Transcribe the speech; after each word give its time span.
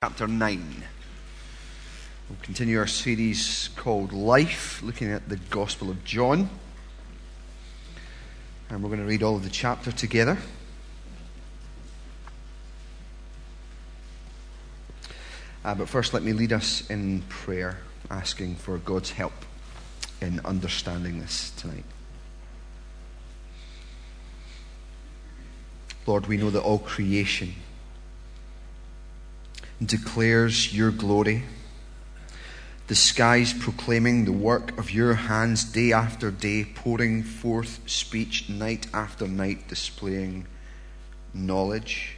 chapter 0.00 0.28
9. 0.28 0.84
We'll 2.30 2.38
continue 2.42 2.78
our 2.78 2.86
series 2.86 3.68
called 3.74 4.12
Life, 4.12 4.80
looking 4.80 5.10
at 5.10 5.28
the 5.28 5.34
Gospel 5.50 5.90
of 5.90 6.04
John. 6.04 6.48
And 8.70 8.80
we're 8.80 8.90
going 8.90 9.00
to 9.00 9.06
read 9.06 9.24
all 9.24 9.34
of 9.34 9.42
the 9.42 9.50
chapter 9.50 9.90
together. 9.90 10.38
Uh, 15.64 15.74
but 15.74 15.88
first, 15.88 16.14
let 16.14 16.22
me 16.22 16.32
lead 16.32 16.52
us 16.52 16.88
in 16.88 17.22
prayer, 17.22 17.78
asking 18.08 18.54
for 18.54 18.78
God's 18.78 19.10
help 19.10 19.44
in 20.20 20.38
understanding 20.44 21.18
this 21.18 21.50
tonight. 21.56 21.84
Lord, 26.06 26.28
we 26.28 26.36
know 26.36 26.50
that 26.50 26.62
all 26.62 26.78
creation 26.78 27.54
declares 29.84 30.74
your 30.74 30.90
glory. 30.90 31.44
The 32.88 32.94
skies 32.94 33.52
proclaiming 33.52 34.24
the 34.24 34.32
work 34.32 34.76
of 34.78 34.90
your 34.90 35.14
hands 35.14 35.64
day 35.64 35.92
after 35.92 36.30
day, 36.30 36.64
pouring 36.64 37.22
forth 37.22 37.80
speech 37.86 38.48
night 38.48 38.86
after 38.94 39.28
night, 39.28 39.68
displaying 39.68 40.46
knowledge. 41.34 42.16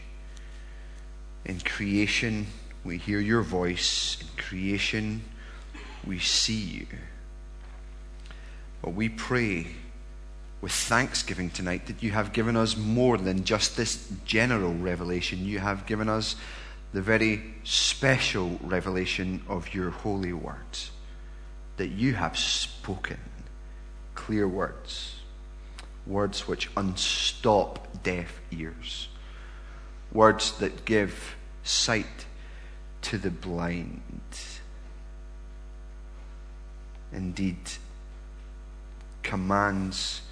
In 1.45 1.59
creation, 1.61 2.47
we 2.85 2.99
hear 2.99 3.19
your 3.21 3.43
voice. 3.43 4.19
In 4.21 4.43
creation, 4.43 5.23
we 6.07 6.19
see 6.19 6.55
you. 6.55 6.87
But 8.81 8.95
we 8.95 9.09
pray 9.09 9.67
with 10.61 10.73
thanksgiving 10.73 11.51
tonight 11.51 11.87
that 11.87 12.03
you 12.03 12.13
have 12.13 12.33
given 12.33 12.57
us 12.57 12.77
more 12.77 13.19
than 13.19 13.45
just 13.45 13.77
this 13.77 14.11
general 14.25 14.75
revelation. 14.75 15.45
You 15.45 15.59
have 15.59 15.87
given 15.87 16.09
us 16.09 16.37
the 16.93 17.03
very 17.03 17.55
special 17.63 18.59
revelation 18.63 19.43
of 19.49 19.75
your 19.75 19.91
holy 19.91 20.33
words, 20.33 20.91
that 21.77 21.89
you 21.89 22.15
have 22.15 22.37
spoken 22.37 23.19
clear 24.15 24.47
words, 24.47 25.17
words 26.07 26.47
which 26.49 26.71
unstop 26.77 28.03
deaf 28.03 28.41
ears, 28.51 29.09
words 30.13 30.53
that 30.59 30.85
give 30.85 31.37
sight 31.63 32.27
to 33.03 33.19
the 33.19 33.31
blind. 33.31 34.21
Indeed, 37.13 37.71
commands 39.23 40.23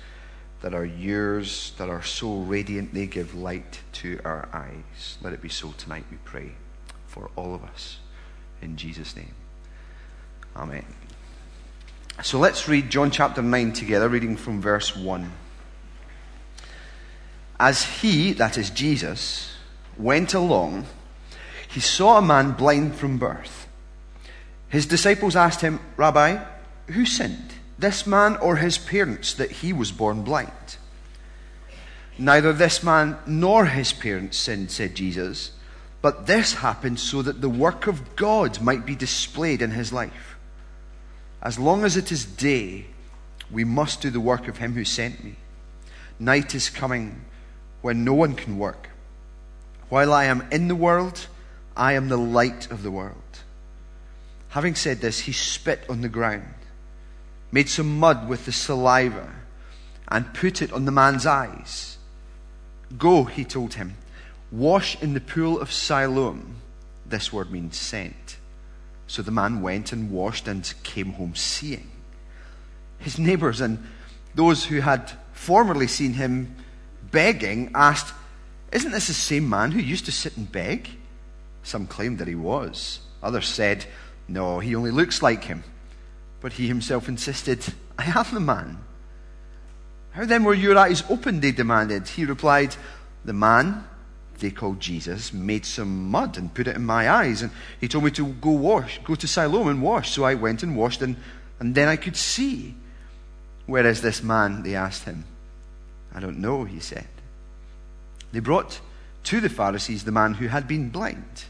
that 0.61 0.75
are 0.75 0.85
yours, 0.85 1.73
that 1.79 1.89
are 1.89 2.03
so 2.03 2.39
radiant, 2.39 2.93
they 2.93 3.07
give 3.07 3.35
light 3.35 3.81
to 3.93 4.21
our 4.25 4.49
eyes. 4.53 5.19
Let 5.23 5.33
it 5.33 5.41
be 5.41 5.49
so 5.49 5.73
tonight, 5.79 6.05
we 6.11 6.17
pray, 6.25 6.53
for 7.07 7.31
all 7.37 7.55
of 7.55 7.63
us. 7.63 7.99
In 8.61 8.77
Jesus' 8.77 9.15
name. 9.15 9.35
Amen. 10.57 10.85
So 12.23 12.39
let's 12.39 12.69
read 12.69 12.91
John 12.91 13.13
chapter 13.13 13.43
9 13.43 13.73
together, 13.73 14.09
reading 14.09 14.37
from 14.37 14.61
verse 14.61 14.97
1. 14.97 15.31
As 17.61 17.85
he, 17.85 18.33
that 18.33 18.59
is 18.59 18.71
Jesus, 18.71 19.55
went 19.97 20.35
along, 20.35 20.87
he 21.69 21.81
saw 21.81 22.19
a 22.19 22.23
man 22.23 22.53
blind 22.53 22.97
from 22.97 23.19
birth. 23.19 23.69
His 24.69 24.87
disciples 24.87 25.37
asked 25.37 25.61
him, 25.61 25.79
Rabbi, 25.97 26.43
who 26.89 27.07
sinned? 27.07 27.55
This 27.79 28.07
man 28.07 28.37
or 28.37 28.57
his 28.57 28.77
parents 28.77 29.35
that 29.35 29.51
he 29.51 29.73
was 29.73 29.93
born 29.93 30.23
blind? 30.23 30.77
Neither 32.19 32.53
this 32.53 32.83
man 32.83 33.17
nor 33.27 33.67
his 33.67 33.93
parents 33.93 34.37
sinned, 34.37 34.73
said 34.73 34.97
Jesus, 34.97 35.53
but 36.03 36.27
this 36.27 36.55
happened 36.55 36.99
so 36.99 37.23
that 37.23 37.41
the 37.41 37.49
work 37.49 37.87
of 37.87 38.17
God 38.17 38.61
might 38.61 38.85
be 38.85 38.97
displayed 38.97 39.63
in 39.63 39.71
his 39.71 39.93
life. 39.93 40.37
As 41.41 41.59
long 41.59 41.85
as 41.85 41.97
it 41.97 42.11
is 42.11 42.25
day, 42.25 42.87
we 43.51 43.65
must 43.65 44.03
do 44.03 44.11
the 44.11 44.21
work 44.21 44.49
of 44.49 44.59
him 44.59 44.75
who 44.75 44.85
sent 44.85 45.23
me. 45.25 45.37
Night 46.19 46.55
is 46.55 46.71
coming 46.71 47.25
when 47.81 48.05
no 48.05 48.15
one 48.15 48.35
can 48.35 48.59
work. 48.59 48.91
While 49.89 50.13
I 50.13 50.25
am 50.25 50.47
in 50.51 50.67
the 50.67 50.75
world, 50.75 51.29
I 51.77 51.93
am 51.93 52.09
the 52.09 52.19
light 52.19 52.71
of 52.71 52.83
the 52.83 52.91
world. 52.91 53.15
Having 54.51 54.75
said 54.75 55.01
this, 55.01 55.21
he 55.21 55.33
spit 55.33 55.85
on 55.89 56.01
the 56.01 56.09
ground 56.09 56.55
made 57.51 57.69
some 57.69 57.99
mud 57.99 58.29
with 58.29 58.45
the 58.45 58.53
saliva, 58.53 59.31
and 60.09 60.35
put 60.35 60.63
it 60.63 60.73
on 60.73 60.85
the 60.85 60.93
man's 60.93 61.27
eyes. 61.27 61.99
Go, 62.97 63.25
he 63.25 63.45
told 63.45 63.75
him, 63.75 63.97
wash 64.51 65.01
in 65.03 65.15
the 65.15 65.21
pool 65.21 65.61
of 65.61 65.73
Siloam. 65.73 66.57
This 67.05 67.33
word 67.33 67.51
means 67.51 67.77
sent. 67.77 68.39
So 69.07 69.23
the 69.23 69.31
man 69.31 69.63
went 69.63 69.93
and 69.93 70.11
washed 70.11 70.49
and 70.49 70.73
came 70.83 71.13
home 71.13 71.35
seeing. 71.35 71.91
His 72.99 73.19
neighbors 73.19 73.61
and 73.61 73.85
those 74.35 74.65
who 74.65 74.81
had 74.81 75.13
formerly 75.33 75.87
seen 75.87 76.15
him 76.15 76.55
begging 77.11 77.71
asked, 77.75 78.15
Isn't 78.73 78.93
this 78.93 79.07
the 79.07 79.15
same 79.15 79.49
man 79.49 79.73
who 79.73 79.81
used 79.81 80.05
to 80.07 80.13
sit 80.13 80.37
and 80.37 80.51
beg? 80.51 80.91
Some 81.63 81.87
claimed 81.87 82.19
that 82.19 82.29
he 82.29 82.35
was. 82.35 83.01
Others 83.23 83.49
said, 83.49 83.87
No, 84.27 84.59
he 84.59 84.75
only 84.75 84.91
looks 84.91 85.23
like 85.23 85.45
him. 85.45 85.65
But 86.41 86.53
he 86.53 86.69
himself 86.69 87.09
insisted, 87.09 87.65
I 87.99 88.05
am 88.05 88.27
the 88.33 88.41
man. 88.41 88.79
How 90.13 90.25
then 90.25 90.45
were 90.45 90.55
your 90.55 90.79
eyes 90.79 91.03
opened? 91.11 91.43
They 91.43 91.53
demanded. 91.53 92.09
He 92.09 92.25
replied, 92.25 92.77
The 93.25 93.33
man 93.33 93.85
they 94.39 94.51
called 94.51 94.81
Jesus 94.81 95.33
made 95.33 95.67
some 95.67 96.11
mud 96.11 96.39
and 96.39 96.55
put 96.55 96.69
it 96.69 96.77
in 96.77 96.85
my 96.85 97.11
eyes. 97.11 97.43
And 97.43 97.51
he 97.81 97.89
told 97.89 98.05
me 98.05 98.11
to 98.13 98.27
go 98.27 98.51
wash, 98.51 99.01
go 99.05 99.15
to 99.15 99.27
Siloam 99.27 99.69
and 99.69 99.83
wash. 99.83 100.11
So 100.11 100.25
I 100.25 100.35
went 100.35 100.63
and 100.63 100.77
washed, 100.77 101.03
and, 101.03 101.17
and 101.59 101.75
then 101.75 101.89
I 101.89 101.97
could 101.97 102.17
see. 102.17 102.75
Where 103.67 103.87
is 103.87 104.01
this 104.01 104.23
man? 104.23 104.63
They 104.63 104.75
asked 104.75 105.05
him. 105.05 105.25
I 106.15 106.21
don't 106.21 106.39
know, 106.39 106.65
he 106.65 106.81
said. 106.81 107.07
They 108.33 108.41
brought 108.41 108.81
to 109.25 109.41
the 109.41 109.49
Pharisees 109.49 110.05
the 110.05 110.13
man 110.13 110.35
who 110.35 110.49
had 110.49 110.67
been 110.67 110.89
blind. 110.89 111.45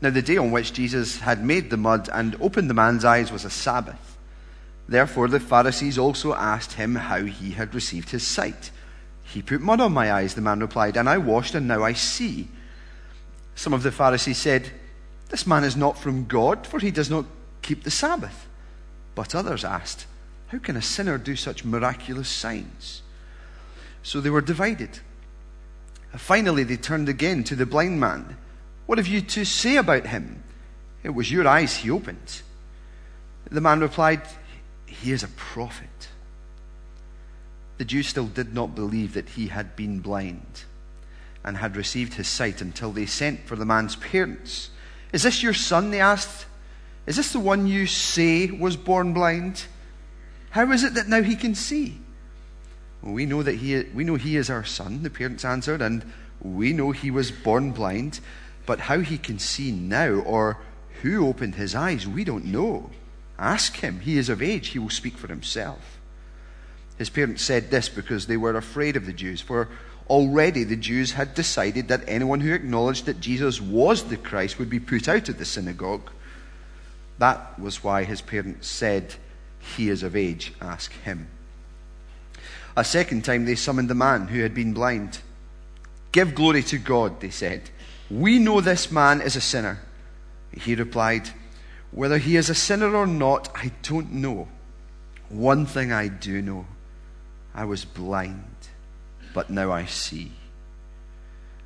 Now, 0.00 0.10
the 0.10 0.22
day 0.22 0.36
on 0.36 0.50
which 0.50 0.72
Jesus 0.72 1.20
had 1.20 1.44
made 1.44 1.70
the 1.70 1.76
mud 1.76 2.08
and 2.12 2.36
opened 2.40 2.68
the 2.68 2.74
man's 2.74 3.04
eyes 3.04 3.32
was 3.32 3.44
a 3.44 3.50
Sabbath. 3.50 4.18
Therefore, 4.88 5.28
the 5.28 5.40
Pharisees 5.40 5.98
also 5.98 6.34
asked 6.34 6.74
him 6.74 6.94
how 6.94 7.24
he 7.24 7.52
had 7.52 7.74
received 7.74 8.10
his 8.10 8.26
sight. 8.26 8.70
He 9.22 9.40
put 9.40 9.60
mud 9.60 9.80
on 9.80 9.92
my 9.92 10.12
eyes, 10.12 10.34
the 10.34 10.42
man 10.42 10.60
replied, 10.60 10.96
and 10.96 11.08
I 11.08 11.18
washed, 11.18 11.54
and 11.54 11.66
now 11.66 11.82
I 11.82 11.94
see. 11.94 12.48
Some 13.54 13.72
of 13.72 13.82
the 13.82 13.92
Pharisees 13.92 14.38
said, 14.38 14.70
This 15.30 15.46
man 15.46 15.64
is 15.64 15.76
not 15.76 15.98
from 15.98 16.26
God, 16.26 16.66
for 16.66 16.78
he 16.78 16.90
does 16.90 17.08
not 17.08 17.24
keep 17.62 17.84
the 17.84 17.90
Sabbath. 17.90 18.46
But 19.14 19.34
others 19.34 19.64
asked, 19.64 20.06
How 20.48 20.58
can 20.58 20.76
a 20.76 20.82
sinner 20.82 21.16
do 21.16 21.34
such 21.36 21.64
miraculous 21.64 22.28
signs? 22.28 23.02
So 24.02 24.20
they 24.20 24.30
were 24.30 24.42
divided. 24.42 25.00
Finally, 26.16 26.64
they 26.64 26.76
turned 26.76 27.08
again 27.08 27.42
to 27.44 27.56
the 27.56 27.66
blind 27.66 27.98
man. 27.98 28.36
What 28.86 28.98
have 28.98 29.06
you 29.06 29.20
to 29.20 29.44
say 29.44 29.76
about 29.76 30.06
him? 30.06 30.42
It 31.02 31.10
was 31.10 31.30
your 31.30 31.46
eyes 31.46 31.76
he 31.76 31.90
opened. 31.90 32.42
The 33.50 33.60
man 33.60 33.80
replied, 33.80 34.22
He 34.86 35.12
is 35.12 35.22
a 35.22 35.28
prophet. 35.28 36.08
The 37.78 37.84
Jews 37.84 38.08
still 38.08 38.26
did 38.26 38.54
not 38.54 38.74
believe 38.74 39.14
that 39.14 39.30
he 39.30 39.48
had 39.48 39.74
been 39.76 40.00
blind 40.00 40.64
and 41.44 41.56
had 41.56 41.76
received 41.76 42.14
his 42.14 42.28
sight 42.28 42.60
until 42.60 42.92
they 42.92 43.06
sent 43.06 43.46
for 43.46 43.56
the 43.56 43.66
man's 43.66 43.96
parents. 43.96 44.70
Is 45.12 45.24
this 45.24 45.42
your 45.42 45.54
son? 45.54 45.90
They 45.90 46.00
asked. 46.00 46.46
Is 47.06 47.16
this 47.16 47.32
the 47.32 47.40
one 47.40 47.66
you 47.66 47.86
say 47.86 48.50
was 48.50 48.76
born 48.76 49.12
blind? 49.12 49.64
How 50.50 50.70
is 50.72 50.84
it 50.84 50.94
that 50.94 51.08
now 51.08 51.22
he 51.22 51.36
can 51.36 51.54
see? 51.54 51.98
Well, 53.02 53.12
we 53.12 53.26
know 53.26 53.42
that 53.42 53.56
he, 53.56 53.82
we 53.94 54.04
know 54.04 54.14
he 54.14 54.36
is 54.36 54.48
our 54.48 54.64
son, 54.64 55.02
the 55.02 55.10
parents 55.10 55.44
answered, 55.44 55.82
and 55.82 56.10
we 56.40 56.72
know 56.72 56.92
he 56.92 57.10
was 57.10 57.30
born 57.30 57.72
blind. 57.72 58.20
But 58.66 58.80
how 58.80 59.00
he 59.00 59.18
can 59.18 59.38
see 59.38 59.70
now 59.70 60.10
or 60.10 60.58
who 61.02 61.26
opened 61.26 61.56
his 61.56 61.74
eyes, 61.74 62.06
we 62.06 62.24
don't 62.24 62.46
know. 62.46 62.90
Ask 63.38 63.76
him. 63.76 64.00
He 64.00 64.16
is 64.16 64.28
of 64.28 64.42
age. 64.42 64.68
He 64.68 64.78
will 64.78 64.90
speak 64.90 65.16
for 65.16 65.28
himself. 65.28 65.98
His 66.96 67.10
parents 67.10 67.42
said 67.42 67.70
this 67.70 67.88
because 67.88 68.26
they 68.26 68.36
were 68.36 68.56
afraid 68.56 68.96
of 68.96 69.06
the 69.06 69.12
Jews, 69.12 69.40
for 69.40 69.68
already 70.08 70.64
the 70.64 70.76
Jews 70.76 71.12
had 71.12 71.34
decided 71.34 71.88
that 71.88 72.04
anyone 72.06 72.40
who 72.40 72.52
acknowledged 72.52 73.06
that 73.06 73.20
Jesus 73.20 73.60
was 73.60 74.04
the 74.04 74.16
Christ 74.16 74.58
would 74.58 74.70
be 74.70 74.80
put 74.80 75.08
out 75.08 75.28
of 75.28 75.38
the 75.38 75.44
synagogue. 75.44 76.10
That 77.18 77.58
was 77.58 77.82
why 77.82 78.04
his 78.04 78.20
parents 78.20 78.68
said, 78.68 79.14
He 79.76 79.88
is 79.88 80.02
of 80.02 80.14
age. 80.14 80.52
Ask 80.60 80.92
him. 81.02 81.28
A 82.76 82.84
second 82.84 83.24
time 83.24 83.44
they 83.44 83.54
summoned 83.54 83.88
the 83.88 83.94
man 83.94 84.28
who 84.28 84.40
had 84.40 84.54
been 84.54 84.74
blind. 84.74 85.20
Give 86.12 86.34
glory 86.34 86.62
to 86.64 86.78
God, 86.78 87.20
they 87.20 87.30
said. 87.30 87.70
We 88.10 88.38
know 88.38 88.60
this 88.60 88.90
man 88.90 89.20
is 89.20 89.36
a 89.36 89.40
sinner. 89.40 89.80
He 90.52 90.74
replied, 90.74 91.30
Whether 91.90 92.18
he 92.18 92.36
is 92.36 92.50
a 92.50 92.54
sinner 92.54 92.94
or 92.94 93.06
not, 93.06 93.50
I 93.54 93.72
don't 93.82 94.12
know. 94.12 94.48
One 95.28 95.66
thing 95.66 95.92
I 95.92 96.08
do 96.08 96.42
know 96.42 96.66
I 97.54 97.64
was 97.64 97.84
blind, 97.84 98.68
but 99.32 99.50
now 99.50 99.72
I 99.72 99.86
see. 99.86 100.32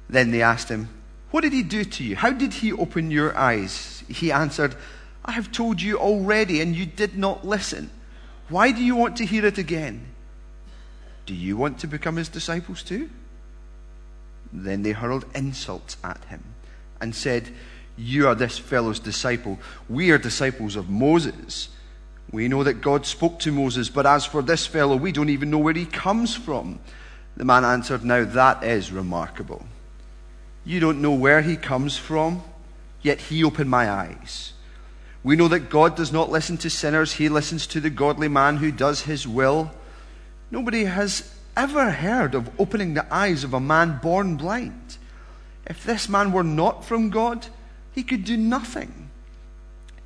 Then 0.08 0.30
they 0.30 0.42
asked 0.42 0.68
him, 0.68 0.88
What 1.30 1.42
did 1.42 1.52
he 1.52 1.62
do 1.62 1.84
to 1.84 2.04
you? 2.04 2.16
How 2.16 2.30
did 2.30 2.54
he 2.54 2.72
open 2.72 3.10
your 3.10 3.36
eyes? 3.36 4.04
He 4.08 4.32
answered, 4.32 4.76
I 5.24 5.32
have 5.32 5.52
told 5.52 5.82
you 5.82 5.98
already, 5.98 6.60
and 6.60 6.74
you 6.74 6.86
did 6.86 7.18
not 7.18 7.46
listen. 7.46 7.90
Why 8.48 8.72
do 8.72 8.82
you 8.82 8.96
want 8.96 9.16
to 9.18 9.26
hear 9.26 9.44
it 9.44 9.58
again? 9.58 10.06
Do 11.26 11.34
you 11.34 11.56
want 11.56 11.80
to 11.80 11.86
become 11.86 12.16
his 12.16 12.30
disciples 12.30 12.82
too? 12.82 13.10
Then 14.52 14.82
they 14.82 14.92
hurled 14.92 15.24
insults 15.34 15.96
at 16.02 16.24
him 16.24 16.42
and 17.00 17.14
said, 17.14 17.48
You 17.96 18.28
are 18.28 18.34
this 18.34 18.58
fellow's 18.58 19.00
disciple. 19.00 19.58
We 19.88 20.10
are 20.10 20.18
disciples 20.18 20.76
of 20.76 20.88
Moses. 20.88 21.68
We 22.30 22.48
know 22.48 22.62
that 22.64 22.80
God 22.80 23.06
spoke 23.06 23.38
to 23.40 23.52
Moses, 23.52 23.88
but 23.88 24.06
as 24.06 24.26
for 24.26 24.42
this 24.42 24.66
fellow, 24.66 24.96
we 24.96 25.12
don't 25.12 25.30
even 25.30 25.50
know 25.50 25.58
where 25.58 25.74
he 25.74 25.86
comes 25.86 26.34
from. 26.34 26.78
The 27.36 27.44
man 27.44 27.64
answered, 27.64 28.04
Now 28.04 28.24
that 28.24 28.62
is 28.62 28.92
remarkable. 28.92 29.64
You 30.64 30.80
don't 30.80 31.00
know 31.00 31.14
where 31.14 31.40
he 31.40 31.56
comes 31.56 31.96
from, 31.96 32.42
yet 33.00 33.20
he 33.20 33.44
opened 33.44 33.70
my 33.70 33.90
eyes. 33.90 34.52
We 35.22 35.36
know 35.36 35.48
that 35.48 35.70
God 35.70 35.96
does 35.96 36.12
not 36.12 36.30
listen 36.30 36.58
to 36.58 36.70
sinners, 36.70 37.14
he 37.14 37.28
listens 37.28 37.66
to 37.68 37.80
the 37.80 37.90
godly 37.90 38.28
man 38.28 38.58
who 38.58 38.70
does 38.70 39.02
his 39.02 39.26
will. 39.26 39.70
Nobody 40.50 40.84
has 40.84 41.34
ever 41.58 41.90
heard 41.90 42.36
of 42.36 42.48
opening 42.60 42.94
the 42.94 43.12
eyes 43.12 43.42
of 43.42 43.52
a 43.52 43.58
man 43.58 43.98
born 44.00 44.36
blind. 44.36 44.96
If 45.66 45.82
this 45.82 46.08
man 46.08 46.30
were 46.30 46.44
not 46.44 46.84
from 46.84 47.10
God, 47.10 47.48
he 47.92 48.04
could 48.04 48.24
do 48.24 48.36
nothing. 48.36 49.10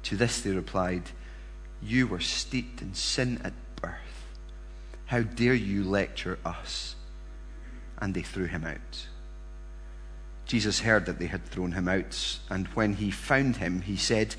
To 0.04 0.16
this 0.16 0.40
they 0.40 0.50
replied, 0.50 1.10
You 1.82 2.06
were 2.06 2.20
steeped 2.20 2.80
in 2.80 2.94
sin 2.94 3.38
at 3.44 3.52
birth. 3.76 3.92
How 5.06 5.20
dare 5.20 5.54
you 5.54 5.84
lecture 5.84 6.38
us? 6.42 6.96
And 7.98 8.14
they 8.14 8.22
threw 8.22 8.46
him 8.46 8.64
out. 8.64 9.06
Jesus 10.46 10.80
heard 10.80 11.04
that 11.04 11.18
they 11.18 11.26
had 11.26 11.44
thrown 11.44 11.72
him 11.72 11.86
out, 11.86 12.38
and 12.48 12.66
when 12.68 12.94
he 12.94 13.10
found 13.10 13.56
him, 13.56 13.82
he 13.82 13.96
said, 13.96 14.36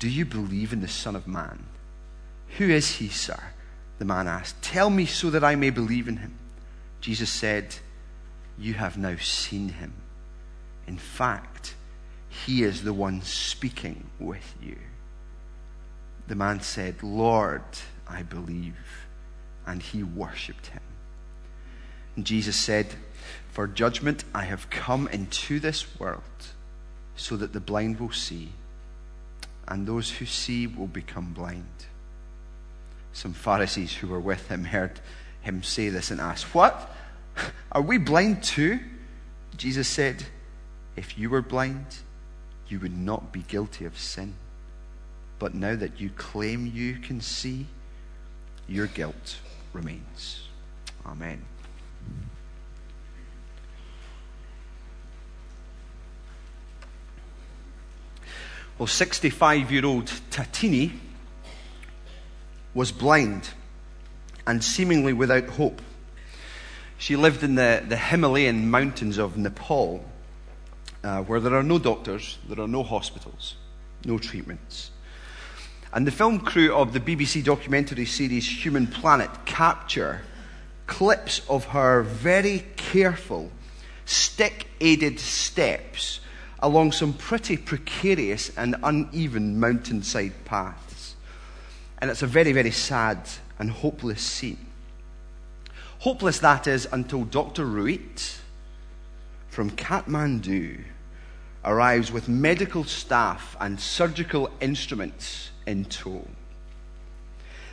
Do 0.00 0.08
you 0.08 0.24
believe 0.24 0.72
in 0.72 0.80
the 0.80 0.88
Son 0.88 1.14
of 1.14 1.28
Man? 1.28 1.66
Who 2.58 2.68
is 2.68 2.96
he, 2.96 3.08
sir? 3.08 3.40
The 4.02 4.08
man 4.08 4.26
asked. 4.26 4.60
Tell 4.62 4.90
me 4.90 5.06
so 5.06 5.30
that 5.30 5.44
I 5.44 5.54
may 5.54 5.70
believe 5.70 6.08
in 6.08 6.16
him. 6.16 6.36
Jesus 7.00 7.30
said, 7.30 7.76
You 8.58 8.74
have 8.74 8.98
now 8.98 9.14
seen 9.14 9.68
him. 9.68 9.92
In 10.88 10.98
fact, 10.98 11.76
he 12.28 12.64
is 12.64 12.82
the 12.82 12.92
one 12.92 13.22
speaking 13.22 14.10
with 14.18 14.56
you. 14.60 14.76
The 16.26 16.34
man 16.34 16.62
said, 16.62 17.04
Lord, 17.04 17.62
I 18.08 18.24
believe. 18.24 19.06
And 19.68 19.80
he 19.80 20.02
worshipped 20.02 20.66
him. 20.66 20.82
And 22.16 22.24
Jesus 22.24 22.56
said, 22.56 22.88
for 23.52 23.68
judgment 23.68 24.24
I 24.34 24.46
have 24.46 24.68
come 24.68 25.06
into 25.12 25.60
this 25.60 26.00
world 26.00 26.22
so 27.14 27.36
that 27.36 27.52
the 27.52 27.60
blind 27.60 28.00
will 28.00 28.10
see, 28.10 28.48
and 29.68 29.86
those 29.86 30.10
who 30.10 30.26
see 30.26 30.66
will 30.66 30.88
become 30.88 31.32
blind. 31.32 31.86
Some 33.12 33.32
Pharisees 33.32 33.94
who 33.94 34.08
were 34.08 34.20
with 34.20 34.48
him 34.48 34.64
heard 34.64 35.00
him 35.42 35.62
say 35.62 35.88
this 35.88 36.10
and 36.10 36.20
asked, 36.20 36.54
What? 36.54 36.90
Are 37.72 37.82
we 37.82 37.98
blind 37.98 38.42
too? 38.42 38.80
Jesus 39.56 39.88
said, 39.88 40.24
If 40.96 41.18
you 41.18 41.30
were 41.30 41.42
blind, 41.42 41.86
you 42.68 42.80
would 42.80 42.96
not 42.96 43.32
be 43.32 43.40
guilty 43.40 43.84
of 43.84 43.98
sin. 43.98 44.34
But 45.38 45.54
now 45.54 45.74
that 45.76 46.00
you 46.00 46.10
claim 46.10 46.70
you 46.72 46.96
can 46.96 47.20
see, 47.20 47.66
your 48.68 48.86
guilt 48.86 49.38
remains. 49.72 50.48
Amen. 51.04 51.44
Well, 58.78 58.86
65 58.86 59.70
year 59.70 59.84
old 59.84 60.10
Tatini 60.30 60.92
was 62.74 62.92
blind 62.92 63.50
and 64.46 64.62
seemingly 64.62 65.12
without 65.12 65.48
hope. 65.48 65.80
She 66.98 67.16
lived 67.16 67.42
in 67.42 67.56
the, 67.56 67.82
the 67.86 67.96
Himalayan 67.96 68.70
mountains 68.70 69.18
of 69.18 69.36
Nepal, 69.36 70.04
uh, 71.02 71.22
where 71.22 71.40
there 71.40 71.54
are 71.54 71.62
no 71.62 71.78
doctors, 71.78 72.38
there 72.48 72.60
are 72.60 72.68
no 72.68 72.82
hospitals, 72.82 73.56
no 74.04 74.18
treatments. 74.18 74.90
And 75.92 76.06
the 76.06 76.12
film 76.12 76.40
crew 76.40 76.74
of 76.74 76.92
the 76.92 77.00
BBC 77.00 77.44
documentary 77.44 78.06
series 78.06 78.64
Human 78.64 78.86
Planet 78.86 79.30
capture 79.44 80.22
clips 80.86 81.42
of 81.48 81.66
her 81.66 82.02
very 82.02 82.64
careful, 82.76 83.50
stick 84.04 84.68
aided 84.80 85.20
steps 85.20 86.20
along 86.60 86.92
some 86.92 87.12
pretty 87.12 87.56
precarious 87.56 88.56
and 88.56 88.76
uneven 88.82 89.58
mountainside 89.58 90.32
paths. 90.44 90.91
And 92.02 92.10
it's 92.10 92.22
a 92.22 92.26
very, 92.26 92.50
very 92.50 92.72
sad 92.72 93.28
and 93.60 93.70
hopeless 93.70 94.20
scene. 94.20 94.66
Hopeless, 96.00 96.40
that 96.40 96.66
is, 96.66 96.88
until 96.90 97.22
Dr. 97.22 97.64
Ruit 97.64 98.40
from 99.50 99.70
Kathmandu 99.70 100.82
arrives 101.64 102.10
with 102.10 102.28
medical 102.28 102.82
staff 102.82 103.56
and 103.60 103.78
surgical 103.78 104.50
instruments 104.60 105.52
in 105.64 105.84
tow. 105.84 106.26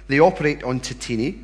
They 0.07 0.19
operate 0.19 0.63
on 0.63 0.79
Tatini 0.79 1.43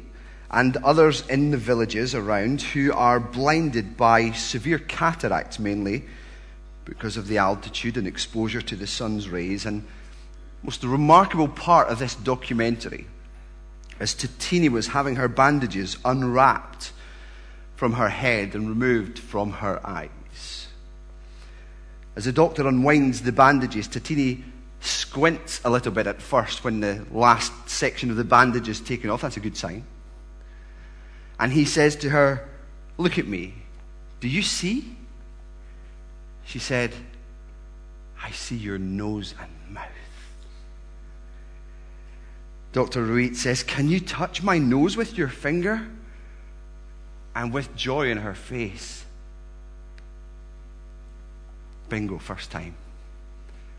and 0.51 0.77
others 0.77 1.27
in 1.27 1.49
the 1.49 1.57
villages 1.57 2.13
around 2.13 2.61
who 2.61 2.93
are 2.93 3.19
blinded 3.19 3.97
by 3.97 4.29
severe 4.29 4.77
cataracts 4.77 5.57
mainly 5.57 6.03
because 6.85 7.17
of 7.17 7.29
the 7.29 7.39
altitude 7.39 7.97
and 7.97 8.05
exposure 8.05 8.61
to 8.61 8.75
the 8.75 8.85
sun's 8.85 9.27
rays. 9.27 9.65
And 9.65 9.87
most 10.65 10.83
remarkable 10.83 11.47
part 11.47 11.89
of 11.89 11.99
this 11.99 12.15
documentary 12.15 13.05
is 13.99 14.15
Tatini 14.15 14.67
was 14.67 14.87
having 14.87 15.15
her 15.15 15.27
bandages 15.27 15.97
unwrapped 16.03 16.91
from 17.75 17.93
her 17.93 18.09
head 18.09 18.55
and 18.55 18.67
removed 18.67 19.19
from 19.19 19.51
her 19.51 19.79
eyes. 19.85 20.67
As 22.15 22.25
the 22.25 22.31
doctor 22.31 22.67
unwinds 22.67 23.21
the 23.21 23.31
bandages, 23.31 23.87
Tatini 23.87 24.43
squints 24.79 25.61
a 25.63 25.69
little 25.69 25.91
bit 25.91 26.07
at 26.07 26.21
first 26.21 26.63
when 26.63 26.79
the 26.79 27.05
last 27.11 27.69
section 27.69 28.09
of 28.09 28.17
the 28.17 28.23
bandage 28.23 28.67
is 28.67 28.81
taken 28.81 29.11
off. 29.11 29.21
That's 29.21 29.37
a 29.37 29.41
good 29.41 29.57
sign. 29.57 29.85
And 31.39 31.51
he 31.51 31.65
says 31.65 31.95
to 31.97 32.09
her, 32.09 32.49
Look 32.97 33.19
at 33.19 33.27
me. 33.27 33.53
Do 34.19 34.27
you 34.27 34.41
see? 34.41 34.95
She 36.45 36.59
said, 36.59 36.93
I 38.23 38.31
see 38.31 38.55
your 38.55 38.77
nose 38.77 39.35
and 39.39 39.51
Dr. 42.75 43.05
Ruit 43.05 43.37
says, 43.37 43.63
Can 43.63 43.87
you 43.87 44.01
touch 44.01 44.43
my 44.43 44.57
nose 44.57 44.97
with 44.97 45.17
your 45.17 45.29
finger? 45.29 45.87
And 47.33 47.53
with 47.53 47.73
joy 47.73 48.09
in 48.09 48.17
her 48.17 48.33
face, 48.33 49.05
bingo, 51.87 52.17
first 52.17 52.51
time. 52.51 52.75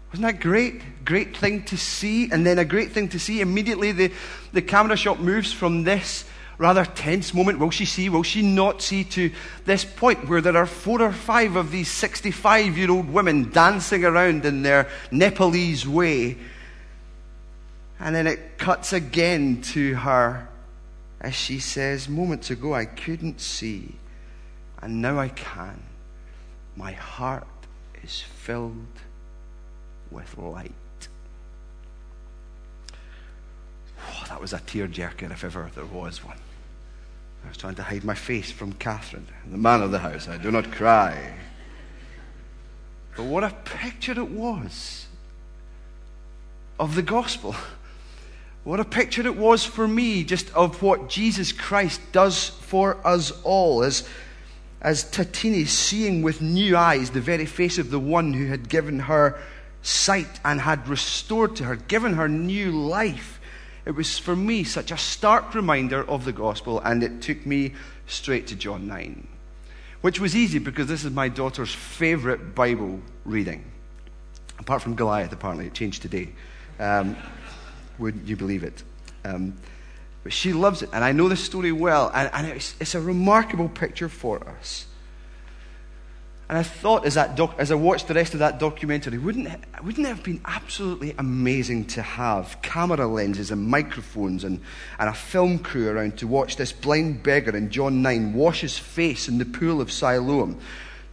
Wasn't 0.09 0.27
that 0.27 0.41
great? 0.41 1.05
Great 1.05 1.37
thing 1.37 1.65
to 1.65 1.77
see. 1.77 2.31
And 2.31 2.47
then 2.47 2.59
a 2.59 2.65
great 2.65 2.93
thing 2.93 3.11
to 3.11 3.19
see. 3.19 3.43
Immediately, 3.43 3.93
the, 3.93 4.13
the 4.55 4.63
camera 4.63 4.97
shot 4.97 5.21
moves 5.21 5.53
from 5.53 5.85
this 5.85 6.25
rather 6.57 6.87
tense 6.87 7.35
moment. 7.35 7.59
Will 7.59 7.71
she 7.71 7.85
see? 7.85 8.09
Will 8.09 8.23
she 8.23 8.41
not 8.41 8.81
see? 8.81 9.05
To 9.05 9.31
this 9.67 9.85
point 9.85 10.27
where 10.27 10.41
there 10.41 10.57
are 10.57 10.65
four 10.65 11.03
or 11.03 11.13
five 11.13 11.57
of 11.57 11.71
these 11.71 11.91
65 11.91 12.79
year 12.79 12.91
old 12.91 13.11
women 13.11 13.51
dancing 13.51 14.07
around 14.07 14.47
in 14.47 14.63
their 14.63 14.89
Nepalese 15.11 15.87
way. 15.87 16.39
And 17.99 18.15
then 18.15 18.27
it 18.27 18.59
cuts 18.59 18.93
again 18.93 19.63
to 19.63 19.95
her 19.97 20.49
as 21.21 21.35
she 21.35 21.59
says, 21.59 22.09
Moments 22.09 22.51
ago 22.51 22.75
I 22.75 22.85
couldn't 22.85 23.41
see, 23.41 23.97
and 24.81 25.01
now 25.01 25.19
I 25.19 25.29
can. 25.29 25.83
My 26.77 26.93
heart 26.93 27.47
is 28.03 28.21
filled 28.21 28.87
with 30.11 30.37
light. 30.37 30.73
Oh, 33.99 34.25
that 34.29 34.41
was 34.41 34.53
a 34.53 34.59
tearjerker 34.59 35.31
if 35.33 35.43
ever 35.43 35.71
there 35.75 35.87
was 35.87 36.23
one. 36.23 36.39
I 37.45 37.49
was 37.49 37.57
trying 37.57 37.77
to 37.77 37.83
hide 37.83 38.05
my 38.05 38.15
face 38.15 38.51
from 38.51 38.73
Catherine, 38.75 39.27
the 39.51 39.57
man 39.57 39.83
of 39.83 39.91
the 39.91 40.01
house. 40.01 40.29
I 40.29 40.37
do 40.37 40.51
not 40.51 40.71
cry. 40.71 41.35
But 43.17 43.25
what 43.25 43.45
a 43.45 43.51
picture 43.65 44.13
it 44.13 44.31
was 44.31 45.07
of 46.79 46.95
the 46.95 47.03
gospel. 47.03 47.57
What 48.67 48.81
a 48.81 48.85
picture 48.85 49.25
it 49.25 49.37
was 49.37 49.65
for 49.65 49.87
me, 49.87 50.25
just 50.25 50.53
of 50.53 50.83
what 50.83 51.09
Jesus 51.09 51.53
Christ 51.53 52.01
does 52.11 52.49
for 52.49 52.99
us 53.07 53.31
all. 53.45 53.85
As, 53.85 54.09
as 54.83 55.09
Tatini 55.09 55.67
seeing 55.67 56.21
with 56.21 56.43
new 56.43 56.77
eyes 56.77 57.11
the 57.11 57.21
very 57.21 57.47
face 57.47 57.79
of 57.79 57.93
the 57.93 58.01
one 58.01 58.33
who 58.33 58.47
had 58.47 58.69
given 58.69 58.99
her 58.99 59.39
sight 59.83 60.41
and 60.45 60.61
had 60.61 60.89
restored 60.89 61.55
to 61.55 61.63
her, 61.63 61.77
given 61.77 62.15
her 62.15 62.29
new 62.29 62.73
life. 62.73 63.39
It 63.85 63.93
was 63.93 64.19
for 64.19 64.35
me 64.35 64.65
such 64.65 64.91
a 64.91 64.99
stark 64.99 65.55
reminder 65.55 66.03
of 66.03 66.25
the 66.25 66.33
gospel, 66.33 66.81
and 66.81 67.05
it 67.05 67.23
took 67.23 67.47
me 67.47 67.73
straight 68.09 68.49
to 68.49 68.57
John 68.57 68.89
9. 68.89 69.29
which 70.01 70.19
was 70.19 70.35
easy 70.35 70.59
because 70.59 70.89
this 70.89 71.05
is 71.05 71.13
my 71.13 71.29
daughter's 71.29 71.73
favorite 71.73 72.57
Bible 72.57 73.01
reading. 73.25 73.65
Apart 74.59 74.83
from 74.83 74.97
Goliath, 74.97 75.33
apparently, 75.33 75.69
it 75.69 75.75
changed 75.75 76.03
today. 76.03 76.31
Um, 76.81 77.17
wouldn't 77.99 78.27
you 78.27 78.37
believe 78.37 78.63
it? 78.63 78.83
Um, 79.25 79.57
but 80.23 80.33
she 80.33 80.53
loves 80.53 80.83
it, 80.83 80.91
and 80.93 81.05
I 81.05 81.13
know 81.13 81.29
the 81.29 81.37
story 81.37 81.73
well, 81.73 82.11
and, 82.13 82.31
and 82.33 82.47
it's, 82.49 82.75
it's, 82.81 82.95
a 82.95 83.01
remarkable 83.01 83.69
picture 83.69 84.09
for 84.09 84.47
us. 84.49 84.87
And 86.49 86.57
I 86.59 86.63
thought 86.63 87.05
as, 87.05 87.15
that 87.15 87.35
doc, 87.35 87.57
as 87.59 87.73
I 87.73 87.75
watched 87.75 88.07
the 88.07 88.15
rest 88.15 88.33
of 88.33 88.39
that 88.41 88.61
documentary, 88.61 89.19
wouldn't 89.19 89.49
it, 89.49 89.61
wouldn't 89.83 90.07
it 90.07 90.11
have 90.11 90.23
been 90.23 90.41
absolutely 90.45 91.15
amazing 91.19 91.87
to 91.87 92.03
have 92.03 92.59
camera 92.63 93.07
lenses 93.07 93.51
and 93.51 93.67
microphones 93.67 94.45
and, 94.45 94.61
and 94.99 95.09
a 95.09 95.13
film 95.13 95.59
crew 95.59 95.89
around 95.89 96.19
to 96.19 96.27
watch 96.29 96.57
this 96.57 96.73
blind 96.73 97.25
beggar 97.25 97.57
in 97.57 97.71
John 97.71 98.01
9 98.01 98.33
wash 98.33 98.61
his 98.61 98.79
face 98.79 99.29
in 99.29 99.39
the 99.39 99.45
pool 99.45 99.81
of 99.81 99.91
Siloam? 99.91 100.61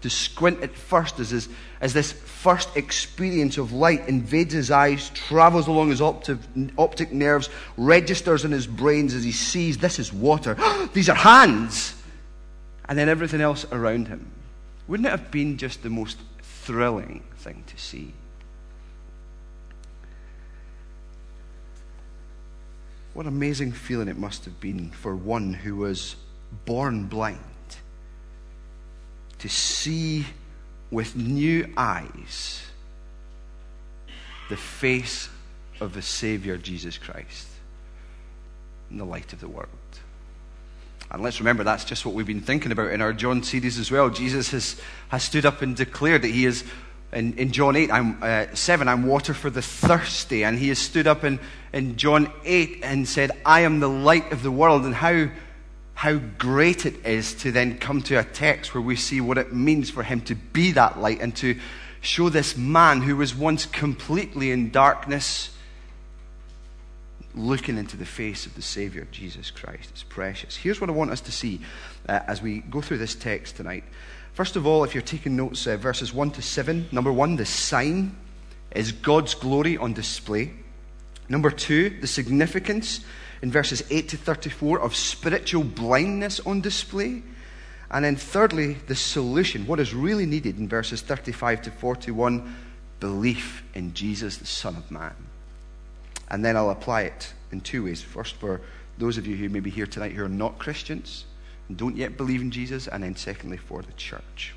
To 0.03 0.09
squint 0.09 0.61
at 0.61 0.75
first 0.75 1.21
as, 1.21 1.29
his, 1.29 1.47
as 1.79 1.93
this 1.93 2.11
first 2.11 2.75
experience 2.75 3.57
of 3.57 3.71
light 3.71 4.09
invades 4.09 4.53
his 4.53 4.69
eyes, 4.69 5.09
travels 5.11 5.67
along 5.67 5.91
his 5.91 6.01
optic, 6.01 6.39
optic 6.77 7.13
nerves, 7.13 7.49
registers 7.77 8.43
in 8.43 8.51
his 8.51 8.67
brains 8.67 9.13
as 9.13 9.23
he 9.23 9.31
sees 9.31 9.77
this 9.77 9.99
is 9.99 10.11
water. 10.11 10.57
These 10.93 11.07
are 11.07 11.15
hands! 11.15 11.95
And 12.89 12.99
then 12.99 13.07
everything 13.07 13.39
else 13.39 13.65
around 13.71 14.09
him 14.09 14.29
wouldn't 14.89 15.07
it 15.07 15.11
have 15.11 15.31
been 15.31 15.55
just 15.57 15.83
the 15.83 15.89
most 15.89 16.17
thrilling 16.41 17.23
thing 17.37 17.63
to 17.67 17.77
see? 17.77 18.11
What 23.13 23.25
amazing 23.25 23.71
feeling 23.71 24.09
it 24.09 24.17
must 24.17 24.43
have 24.43 24.59
been 24.59 24.89
for 24.89 25.15
one 25.15 25.53
who 25.53 25.77
was 25.77 26.17
born 26.65 27.05
blind 27.05 27.39
to 29.43 29.49
see 29.49 30.25
with 30.89 31.17
new 31.17 31.67
eyes 31.75 32.65
the 34.49 34.55
face 34.55 35.27
of 35.81 35.93
the 35.93 36.01
Savior 36.01 36.57
Jesus 36.57 36.97
Christ 36.97 37.49
in 38.89 38.97
the 38.97 39.03
light 39.03 39.33
of 39.33 39.41
the 39.41 39.49
world. 39.49 39.67
And 41.11 41.21
let's 41.21 41.41
remember 41.41 41.65
that's 41.65 41.83
just 41.83 42.05
what 42.05 42.15
we've 42.15 42.25
been 42.25 42.39
thinking 42.39 42.71
about 42.71 42.91
in 42.91 43.01
our 43.01 43.11
John 43.11 43.43
series 43.43 43.77
as 43.77 43.91
well. 43.91 44.09
Jesus 44.09 44.51
has, 44.51 44.79
has 45.09 45.23
stood 45.23 45.45
up 45.45 45.61
and 45.61 45.75
declared 45.75 46.21
that 46.21 46.29
he 46.29 46.45
is, 46.45 46.63
in, 47.11 47.33
in 47.33 47.51
John 47.51 47.75
8, 47.75 47.91
I'm, 47.91 48.23
uh, 48.23 48.45
7, 48.53 48.87
I'm 48.87 49.05
water 49.05 49.33
for 49.33 49.49
the 49.49 49.61
thirsty. 49.61 50.45
And 50.45 50.57
he 50.57 50.69
has 50.69 50.79
stood 50.79 51.05
up 51.05 51.25
in, 51.25 51.37
in 51.73 51.97
John 51.97 52.31
8 52.45 52.79
and 52.81 53.05
said, 53.05 53.31
I 53.45 53.61
am 53.61 53.81
the 53.81 53.89
light 53.89 54.31
of 54.31 54.41
the 54.41 54.51
world. 54.51 54.85
And 54.85 54.95
how, 54.95 55.27
how 56.03 56.19
great 56.37 56.85
it 56.85 57.05
is 57.05 57.33
to 57.33 57.49
then 57.49 57.77
come 57.77 58.01
to 58.01 58.15
a 58.15 58.23
text 58.25 58.75
where 58.75 58.81
we 58.81 58.93
see 58.93 59.21
what 59.21 59.37
it 59.37 59.53
means 59.53 59.89
for 59.89 60.03
him 60.03 60.19
to 60.19 60.35
be 60.35 60.73
that 60.73 60.99
light 60.99 61.21
and 61.21 61.33
to 61.33 61.57
show 62.01 62.27
this 62.27 62.57
man 62.57 63.01
who 63.01 63.15
was 63.15 63.33
once 63.33 63.65
completely 63.65 64.51
in 64.51 64.69
darkness 64.69 65.55
looking 67.33 67.77
into 67.77 67.95
the 67.95 68.05
face 68.05 68.45
of 68.45 68.53
the 68.55 68.61
Savior, 68.61 69.07
Jesus 69.13 69.49
Christ. 69.49 69.91
It's 69.91 70.03
precious. 70.03 70.57
Here's 70.57 70.81
what 70.81 70.89
I 70.89 70.93
want 70.93 71.11
us 71.11 71.21
to 71.21 71.31
see 71.31 71.61
uh, 72.09 72.19
as 72.27 72.41
we 72.41 72.59
go 72.59 72.81
through 72.81 72.97
this 72.97 73.15
text 73.15 73.55
tonight. 73.55 73.85
First 74.33 74.57
of 74.57 74.67
all, 74.67 74.83
if 74.83 74.93
you're 74.93 75.01
taking 75.01 75.37
notes, 75.37 75.65
uh, 75.67 75.77
verses 75.77 76.13
1 76.13 76.31
to 76.31 76.41
7. 76.41 76.89
Number 76.91 77.13
1, 77.13 77.37
the 77.37 77.45
sign 77.45 78.13
is 78.75 78.91
God's 78.91 79.35
glory 79.35 79.77
on 79.77 79.93
display. 79.93 80.51
Number 81.29 81.49
2, 81.49 82.01
the 82.01 82.07
significance 82.07 83.01
in 83.41 83.51
verses 83.51 83.83
8 83.89 84.09
to 84.09 84.17
34 84.17 84.79
of 84.79 84.95
spiritual 84.95 85.63
blindness 85.63 86.39
on 86.41 86.61
display. 86.61 87.23
And 87.91 88.05
then 88.05 88.15
thirdly, 88.15 88.77
the 88.87 88.95
solution, 88.95 89.67
what 89.67 89.79
is 89.79 89.93
really 89.93 90.25
needed 90.25 90.57
in 90.57 90.67
verses 90.67 91.01
35 91.01 91.63
to 91.63 91.71
41 91.71 92.55
belief 92.99 93.63
in 93.73 93.93
Jesus, 93.93 94.37
the 94.37 94.45
Son 94.45 94.75
of 94.75 94.89
Man. 94.89 95.13
And 96.29 96.43
then 96.43 96.55
I'll 96.55 96.69
apply 96.69 97.01
it 97.01 97.33
in 97.51 97.61
two 97.61 97.83
ways. 97.83 98.01
First, 98.01 98.35
for 98.35 98.61
those 98.97 99.17
of 99.17 99.27
you 99.27 99.35
who 99.35 99.49
may 99.49 99.59
be 99.59 99.69
here 99.69 99.85
tonight 99.85 100.13
who 100.13 100.23
are 100.23 100.29
not 100.29 100.57
Christians 100.57 101.25
and 101.67 101.77
don't 101.77 101.97
yet 101.97 102.17
believe 102.17 102.41
in 102.41 102.51
Jesus, 102.51 102.87
and 102.87 103.03
then 103.03 103.15
secondly, 103.15 103.57
for 103.57 103.81
the 103.81 103.91
church. 103.93 104.53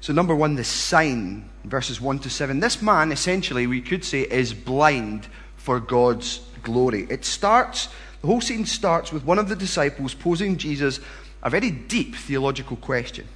So, 0.00 0.12
number 0.12 0.34
one, 0.34 0.54
the 0.54 0.64
sign, 0.64 1.48
verses 1.64 2.00
1 2.00 2.18
to 2.20 2.30
7. 2.30 2.60
This 2.60 2.82
man, 2.82 3.12
essentially, 3.12 3.66
we 3.66 3.80
could 3.80 4.04
say, 4.04 4.22
is 4.22 4.52
blind 4.52 5.26
for 5.64 5.80
God's 5.80 6.42
glory. 6.62 7.06
It 7.08 7.24
starts, 7.24 7.88
the 8.20 8.26
whole 8.26 8.42
scene 8.42 8.66
starts 8.66 9.10
with 9.10 9.24
one 9.24 9.38
of 9.38 9.48
the 9.48 9.56
disciples 9.56 10.12
posing 10.12 10.58
Jesus 10.58 11.00
a 11.42 11.48
very 11.48 11.70
deep 11.70 12.14
theological 12.16 12.76
question. 12.76 13.26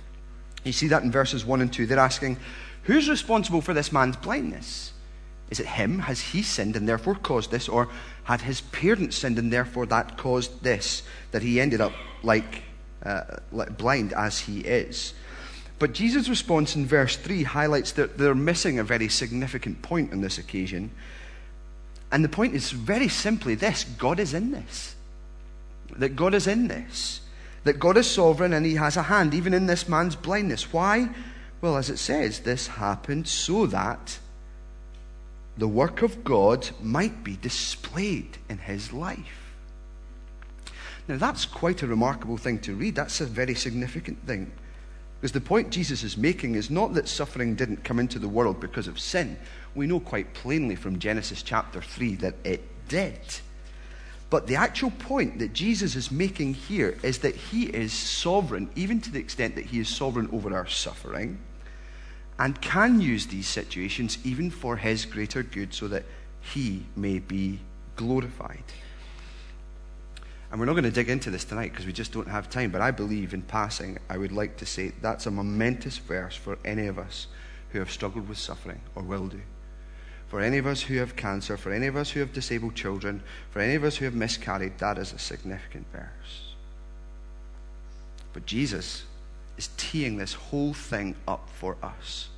You 0.63 0.73
see 0.73 0.89
that 0.89 1.03
in 1.03 1.11
verses 1.11 1.47
1 1.47 1.63
and 1.63 1.73
2. 1.73 1.87
They're 1.87 1.99
asking, 1.99 2.37
Who's 2.83 3.09
responsible 3.09 3.63
for 3.63 3.73
this 3.73 3.93
man's 3.93 4.17
blindness? 4.17 4.93
Is 5.49 5.59
it 5.59 5.67
him? 5.67 6.01
Has 6.01 6.21
he 6.21 6.43
sinned 6.43 6.77
and 6.77 6.87
therefore 6.87 7.15
caused 7.15 7.51
this? 7.51 7.67
Or 7.67 7.89
had 8.25 8.43
his 8.43 8.61
parents 8.61 9.17
sinned 9.17 9.39
and 9.39 9.51
therefore 9.51 9.87
that 9.87 10.19
caused 10.19 10.63
this? 10.63 11.05
That 11.31 11.41
he 11.41 11.63
ended 11.63 11.81
up 11.81 11.95
like, 12.23 12.63
uh, 13.03 13.23
like 13.53 13.79
blind 13.79 14.13
as 14.13 14.41
he 14.41 14.61
is. 14.61 15.15
But 15.79 15.95
Jesus' 15.95 16.29
response 16.29 16.77
in 16.77 16.85
verse 16.85 17.17
3 17.17 17.45
highlights 17.45 17.93
that 17.93 18.19
they're 18.19 18.35
missing 18.35 18.79
a 18.79 18.85
very 18.85 19.09
significant 19.09 19.81
point 19.81 20.13
on 20.13 20.21
this 20.21 20.37
occasion. 20.37 20.91
And 22.11 22.25
the 22.25 22.29
point 22.29 22.55
is 22.55 22.71
very 22.71 23.09
simply 23.09 23.55
this 23.55 23.85
God 23.85 24.19
is 24.21 24.35
in 24.35 24.51
this. 24.51 24.95
That 25.97 26.11
God 26.11 26.35
is 26.35 26.47
in 26.47 26.69
this. 26.69 27.21
That 27.65 27.79
God 27.79 27.97
is 27.97 28.11
sovereign 28.11 28.53
and 28.53 28.65
he 28.65 28.77
has 28.77 28.97
a 28.97 29.03
hand 29.03 29.35
even 29.35 29.53
in 29.53 29.67
this 29.67 29.89
man's 29.89 30.17
blindness. 30.17 30.73
Why? 30.73 31.11
Well, 31.61 31.77
as 31.77 31.91
it 31.91 31.99
says, 31.99 32.41
this 32.41 32.69
happened 32.69 33.27
so 33.27 33.67
that 33.67 34.19
the 35.57 35.69
work 35.69 36.03
of 36.03 36.23
God 36.23 36.71
might 36.81 37.25
be 37.25 37.37
displayed 37.37 38.39
in 38.49 38.59
his 38.59 38.93
life. 38.93 39.53
Now, 41.09 41.17
that's 41.17 41.47
quite 41.47 41.83
a 41.83 41.87
remarkable 41.87 42.37
thing 42.37 42.61
to 42.61 42.75
read. 42.75 42.95
That's 42.95 43.21
a 43.21 43.27
very 43.27 43.55
significant 43.55 44.25
thing. 44.27 44.53
Because 45.21 45.33
the 45.33 45.41
point 45.41 45.71
Jesus 45.71 46.05
is 46.05 46.17
making 46.17 46.55
is 46.55 46.71
not 46.71 46.95
that 46.95 47.09
suffering 47.09 47.57
didn't 47.57 47.83
come 47.83 47.99
into 47.99 48.19
the 48.19 48.29
world 48.29 48.61
because 48.61 48.87
of 48.87 49.01
sin. 49.01 49.37
We 49.75 49.87
know 49.87 49.99
quite 49.99 50.33
plainly 50.33 50.77
from 50.77 50.99
Genesis 51.01 51.43
chapter 51.43 51.83
3 51.83 52.15
that 52.17 52.35
it 52.45 52.63
did. 52.89 53.19
But 54.31 54.47
the 54.47 54.57
actual 54.57 54.91
point 54.91 55.39
that 55.41 55.55
Jesus 55.55 55.97
is 55.97 56.13
making 56.13 56.55
here 56.55 56.99
is 57.03 57.19
that 57.21 57.35
he 57.35 57.65
is 57.65 57.93
sovereign, 57.93 58.69
even 58.77 59.01
to 59.01 59.11
the 59.11 59.19
extent 59.19 59.55
that 59.57 59.67
he 59.67 59.81
is 59.81 59.89
sovereign 59.89 60.29
over 60.33 60.55
our 60.55 60.67
suffering 60.67 61.39
and 62.39 62.61
can 62.61 63.01
use 63.01 63.27
these 63.27 63.49
situations 63.49 64.19
even 64.25 64.51
for 64.51 64.77
his 64.77 65.05
greater 65.05 65.43
good 65.43 65.75
so 65.75 65.89
that 65.89 66.05
he 66.41 66.87
may 66.95 67.19
be 67.19 67.59
glorified. 67.97 68.63
And 70.51 70.59
we're 70.59 70.67
not 70.67 70.73
going 70.73 70.85
to 70.85 70.91
dig 70.91 71.11
into 71.11 71.31
this 71.31 71.45
tonight 71.45 71.73
because 71.73 71.85
we 71.85 71.93
just 71.93 72.13
don't 72.13 72.29
have 72.29 72.49
time, 72.49 72.71
but 72.71 72.81
I 72.81 72.91
believe 72.91 73.35
in 73.35 73.43
passing, 73.43 73.99
I 74.09 74.17
would 74.17 74.33
like 74.33 74.57
to 74.59 74.67
say 74.67 74.93
that's 75.03 75.27
a 75.27 75.31
momentous 75.31 75.99
verse 75.99 76.35
for 76.35 76.59
any 76.65 76.87
of 76.87 76.99
us 76.99 77.27
who 77.71 77.79
have 77.81 77.91
struggled 77.91 78.29
with 78.29 78.39
suffering 78.39 78.81
or 78.95 79.03
will 79.03 79.27
do. 79.27 79.41
For 80.29 80.41
any 80.41 80.59
of 80.59 80.67
us 80.67 80.83
who 80.83 80.97
have 80.99 81.17
cancer, 81.17 81.57
for 81.57 81.73
any 81.73 81.87
of 81.87 81.97
us 81.97 82.11
who 82.11 82.21
have 82.21 82.33
disabled 82.33 82.75
children, 82.75 83.23
for 83.51 83.61
any 83.61 83.75
of 83.75 83.85
us 83.85 83.97
who 83.97 84.05
have 84.07 84.15
miscarried, 84.15 84.79
that 84.79 84.99
is 84.99 85.13
a 85.13 85.19
significant 85.19 85.87
verse. 85.93 86.55
But 88.33 88.47
Jesus 88.47 89.05
is 89.57 89.71
teeing 89.77 90.17
this 90.17 90.35
whole 90.35 90.73
thing 90.73 91.17
up 91.27 91.49
for 91.51 91.77
us. 91.83 92.29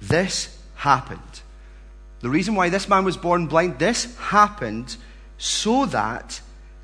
This 0.00 0.58
happened. 0.76 1.40
The 2.20 2.28
reason 2.28 2.54
why 2.54 2.68
this 2.68 2.88
man 2.88 3.04
was 3.04 3.16
born 3.16 3.46
blind, 3.46 3.78
this 3.78 4.16
happened 4.18 4.96
so 5.38 5.86
that 5.86 6.40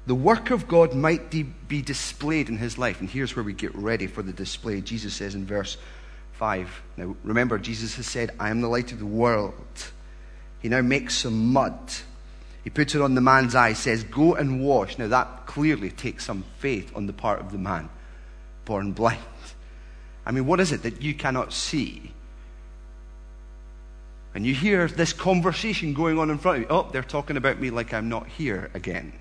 the 0.07 0.15
work 0.15 0.51
of 0.51 0.67
God 0.67 0.95
might 0.95 1.31
be 1.31 1.83
displayed 1.83 2.49
in 2.49 2.59
his 2.59 2.77
life. 2.77 3.01
And 3.01 3.09
here's 3.09 3.37
where 3.37 3.45
we 3.45 3.53
get 3.53 3.75
ready 3.75 4.07
for 4.07 4.23
the 4.23 4.33
display. 4.33 4.81
Jesus 4.81 5.15
says 5.15 5.35
in 5.35 5.47
verse 5.47 5.77
5. 6.33 6.83
Now, 6.97 7.17
remember, 7.23 7.59
Jesus 7.59 7.97
has 7.97 8.07
said, 8.07 8.31
I 8.41 8.51
am 8.51 8.61
the 8.61 8.69
light 8.69 8.91
of 8.93 8.99
the 8.99 9.07
world. 9.07 9.55
He 10.61 10.69
now 10.69 10.81
makes 10.81 11.17
some 11.17 11.53
mud. 11.53 11.79
He 12.65 12.71
puts 12.71 12.95
it 12.95 13.01
on 13.01 13.15
the 13.15 13.21
man's 13.21 13.55
eye, 13.55 13.73
says, 13.75 14.03
Go 14.05 14.35
and 14.35 14.65
wash. 14.65 14.99
Now, 14.99 15.09
that 15.09 15.47
clearly 15.47 15.91
takes 15.91 16.25
some 16.25 16.45
faith 16.59 16.91
on 16.97 17.07
the 17.07 17.13
part 17.13 17.41
of 17.41 17.53
the 17.53 17.59
man 17.59 17.89
born 18.65 18.93
blind. 18.93 19.19
I 20.25 20.31
mean, 20.31 20.47
what 20.47 20.61
is 20.61 20.73
it 20.73 20.83
that 20.83 21.03
you 21.03 21.15
cannot 21.15 21.53
see? 21.53 22.13
And 24.35 24.47
you 24.47 24.55
hear 24.55 24.87
this 24.87 25.13
conversation 25.13 25.95
going 25.95 26.19
on 26.19 26.31
in 26.31 26.39
front 26.39 26.59
of 26.59 26.63
you. 26.63 26.69
Oh, 26.71 26.89
they're 26.91 27.03
talking 27.03 27.37
about 27.37 27.61
me 27.61 27.71
like 27.71 27.93
I'm 27.93 28.09
not 28.09 28.27
here 28.29 28.71
again. 28.73 29.13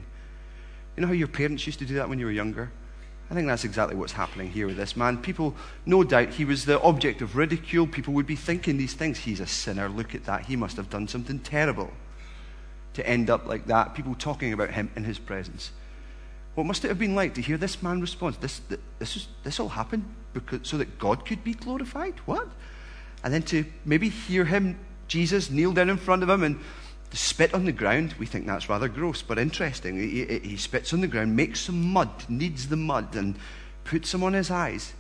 You 0.95 1.01
know 1.01 1.07
how 1.07 1.13
your 1.13 1.27
parents 1.27 1.65
used 1.65 1.79
to 1.79 1.86
do 1.86 1.95
that 1.95 2.10
when 2.10 2.19
you 2.19 2.25
were 2.25 2.31
younger? 2.31 2.71
I 3.29 3.33
think 3.33 3.48
that's 3.48 3.63
exactly 3.63 3.95
what's 3.95 4.12
happening 4.12 4.51
here 4.51 4.67
with 4.67 4.75
this 4.75 4.98
man. 4.98 5.17
People, 5.17 5.55
no 5.86 6.03
doubt, 6.03 6.29
he 6.29 6.43
was 6.43 6.65
the 6.65 6.81
object 6.81 7.21
of 7.21 7.38
ridicule. 7.38 7.88
People 7.88 8.13
would 8.13 8.27
be 8.27 8.36
thinking 8.36 8.75
these 8.75 8.93
things. 8.93 9.19
He's 9.19 9.39
a 9.39 9.48
sinner. 9.48 9.88
Look 9.88 10.13
at 10.13 10.25
that. 10.25 10.48
He 10.48 10.57
must 10.57 10.75
have 10.75 10.89
done 10.89 11.07
something 11.07 11.39
terrible 11.39 11.91
to 12.93 13.07
end 13.07 13.29
up 13.29 13.45
like 13.45 13.67
that. 13.67 13.95
People 13.95 14.15
talking 14.15 14.51
about 14.51 14.71
him 14.71 14.91
in 14.98 15.05
his 15.05 15.17
presence. 15.17 15.71
What 16.55 16.67
must 16.67 16.83
it 16.83 16.89
have 16.89 17.00
been 17.00 17.15
like 17.15 17.33
to 17.36 17.41
hear 17.41 17.57
this 17.57 17.81
man 17.81 18.01
respond? 18.01 18.36
This, 18.41 18.60
this, 18.67 18.79
this, 19.00 19.27
this 19.43 19.60
all 19.62 19.69
happened 19.69 20.03
because, 20.33 20.67
so 20.67 20.77
that 20.77 21.00
God 21.00 21.25
could 21.25 21.41
be 21.41 21.53
glorified? 21.53 22.15
What? 22.25 22.50
And 23.24 23.33
then 23.33 23.43
to 23.43 23.65
maybe 23.86 24.10
hear 24.10 24.43
him, 24.43 24.77
Jesus, 25.07 25.50
kneel 25.50 25.71
down 25.71 25.89
in 25.89 25.95
front 25.95 26.24
of 26.24 26.29
him 26.29 26.43
and 26.43 26.60
spit 27.17 27.53
on 27.53 27.65
the 27.65 27.71
ground. 27.71 28.15
We 28.17 28.25
think 28.25 28.45
that's 28.45 28.69
rather 28.69 28.87
gross, 28.87 29.21
but 29.21 29.37
interesting. 29.37 29.97
He, 29.97 30.25
he, 30.25 30.39
he 30.39 30.57
spits 30.57 30.93
on 30.93 31.01
the 31.01 31.07
ground, 31.07 31.35
makes 31.35 31.61
some 31.61 31.91
mud, 31.91 32.09
kneads 32.29 32.69
the 32.69 32.77
mud, 32.77 33.15
and 33.15 33.35
puts 33.83 34.11
them 34.11 34.23
on 34.23 34.33
his 34.33 34.49
eyes. 34.51 34.93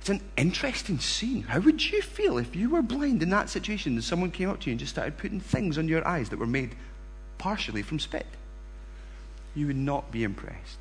It's 0.00 0.10
an 0.10 0.20
interesting 0.36 0.98
scene. 0.98 1.42
How 1.42 1.60
would 1.60 1.90
you 1.90 2.02
feel 2.02 2.38
if 2.38 2.54
you 2.54 2.70
were 2.70 2.82
blind 2.82 3.22
in 3.22 3.30
that 3.30 3.50
situation 3.50 3.94
and 3.94 4.04
someone 4.04 4.30
came 4.30 4.48
up 4.48 4.60
to 4.60 4.66
you 4.66 4.72
and 4.72 4.80
just 4.80 4.92
started 4.92 5.18
putting 5.18 5.40
things 5.40 5.76
on 5.76 5.88
your 5.88 6.06
eyes 6.06 6.28
that 6.28 6.38
were 6.38 6.46
made 6.46 6.74
partially 7.36 7.82
from 7.82 7.98
spit? 7.98 8.26
You 9.54 9.66
would 9.66 9.76
not 9.76 10.12
be 10.12 10.24
impressed. 10.24 10.78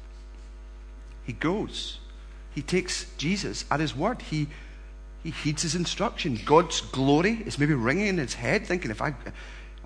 He 1.26 1.34
goes. 1.34 2.00
He 2.54 2.62
takes 2.62 3.12
Jesus 3.18 3.66
at 3.72 3.80
his 3.80 3.96
word. 3.96 4.22
He, 4.22 4.48
he 5.24 5.32
heeds 5.32 5.62
his 5.64 5.76
instruction. 5.76 6.40
God's 6.46 6.82
glory 6.82 7.42
is 7.46 7.60
maybe 7.60 7.74
ringing 7.74 8.08
in 8.08 8.18
his 8.18 8.36
head, 8.36 8.66
thinking, 8.66 8.92
if 8.92 9.02
I, 9.02 9.14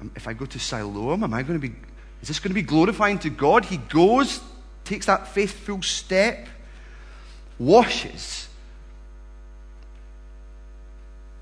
Um, 0.01 0.11
if 0.15 0.27
I 0.27 0.33
go 0.33 0.45
to 0.45 0.59
Siloam, 0.59 1.23
am 1.23 1.33
I 1.33 1.43
going 1.43 1.59
to 1.59 1.67
be, 1.67 1.73
is 2.21 2.27
this 2.27 2.39
going 2.39 2.49
to 2.49 2.55
be 2.55 2.61
glorifying 2.61 3.19
to 3.19 3.29
God? 3.29 3.65
He 3.65 3.77
goes, 3.77 4.41
takes 4.83 5.05
that 5.05 5.27
faithful 5.27 5.81
step, 5.81 6.47
washes 7.59 8.49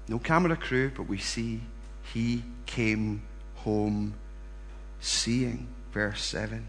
no 0.09 0.17
camera 0.17 0.57
crew, 0.57 0.91
but 0.95 1.03
we 1.03 1.19
see 1.19 1.61
he 2.13 2.43
came 2.65 3.21
home 3.57 4.15
seeing. 4.99 5.67
Verse 5.93 6.23
7. 6.23 6.65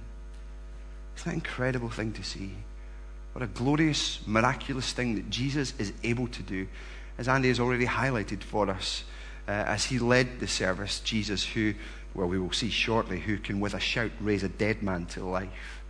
It's 1.14 1.26
an 1.26 1.32
incredible 1.32 1.88
thing 1.88 2.12
to 2.12 2.22
see. 2.22 2.52
What 3.32 3.42
a 3.42 3.46
glorious, 3.46 4.20
miraculous 4.26 4.92
thing 4.92 5.14
that 5.14 5.30
Jesus 5.30 5.72
is 5.78 5.92
able 6.04 6.28
to 6.28 6.42
do. 6.42 6.68
As 7.16 7.28
Andy 7.28 7.48
has 7.48 7.60
already 7.60 7.86
highlighted 7.86 8.42
for 8.42 8.68
us, 8.68 9.04
uh, 9.48 9.50
as 9.50 9.84
he 9.84 9.98
led 9.98 10.40
the 10.40 10.46
service, 10.46 11.00
Jesus, 11.00 11.44
who, 11.44 11.74
well, 12.14 12.28
we 12.28 12.38
will 12.38 12.52
see 12.52 12.70
shortly, 12.70 13.20
who 13.20 13.38
can 13.38 13.60
with 13.60 13.74
a 13.74 13.80
shout 13.80 14.12
raise 14.20 14.42
a 14.42 14.48
dead 14.48 14.82
man 14.82 15.06
to 15.06 15.24
life. 15.24 15.82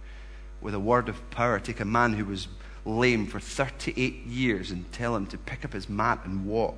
With 0.61 0.75
a 0.75 0.80
word 0.80 1.09
of 1.09 1.30
power, 1.30 1.59
take 1.59 1.80
a 1.80 1.85
man 1.85 2.14
who 2.14 2.25
was 2.25 2.49
lame 2.85 3.26
for 3.26 3.40
38 3.40 4.26
years 4.26 4.71
and 4.71 4.90
tell 4.92 5.14
him 5.16 5.26
to 5.26 5.38
pick 5.38 5.64
up 5.64 5.73
his 5.73 5.88
mat 5.88 6.21
and 6.25 6.47
walk. 6.47 6.76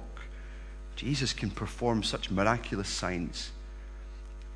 Jesus 0.97 1.33
can 1.33 1.51
perform 1.51 2.03
such 2.03 2.31
miraculous 2.31 2.89
signs. 2.89 3.51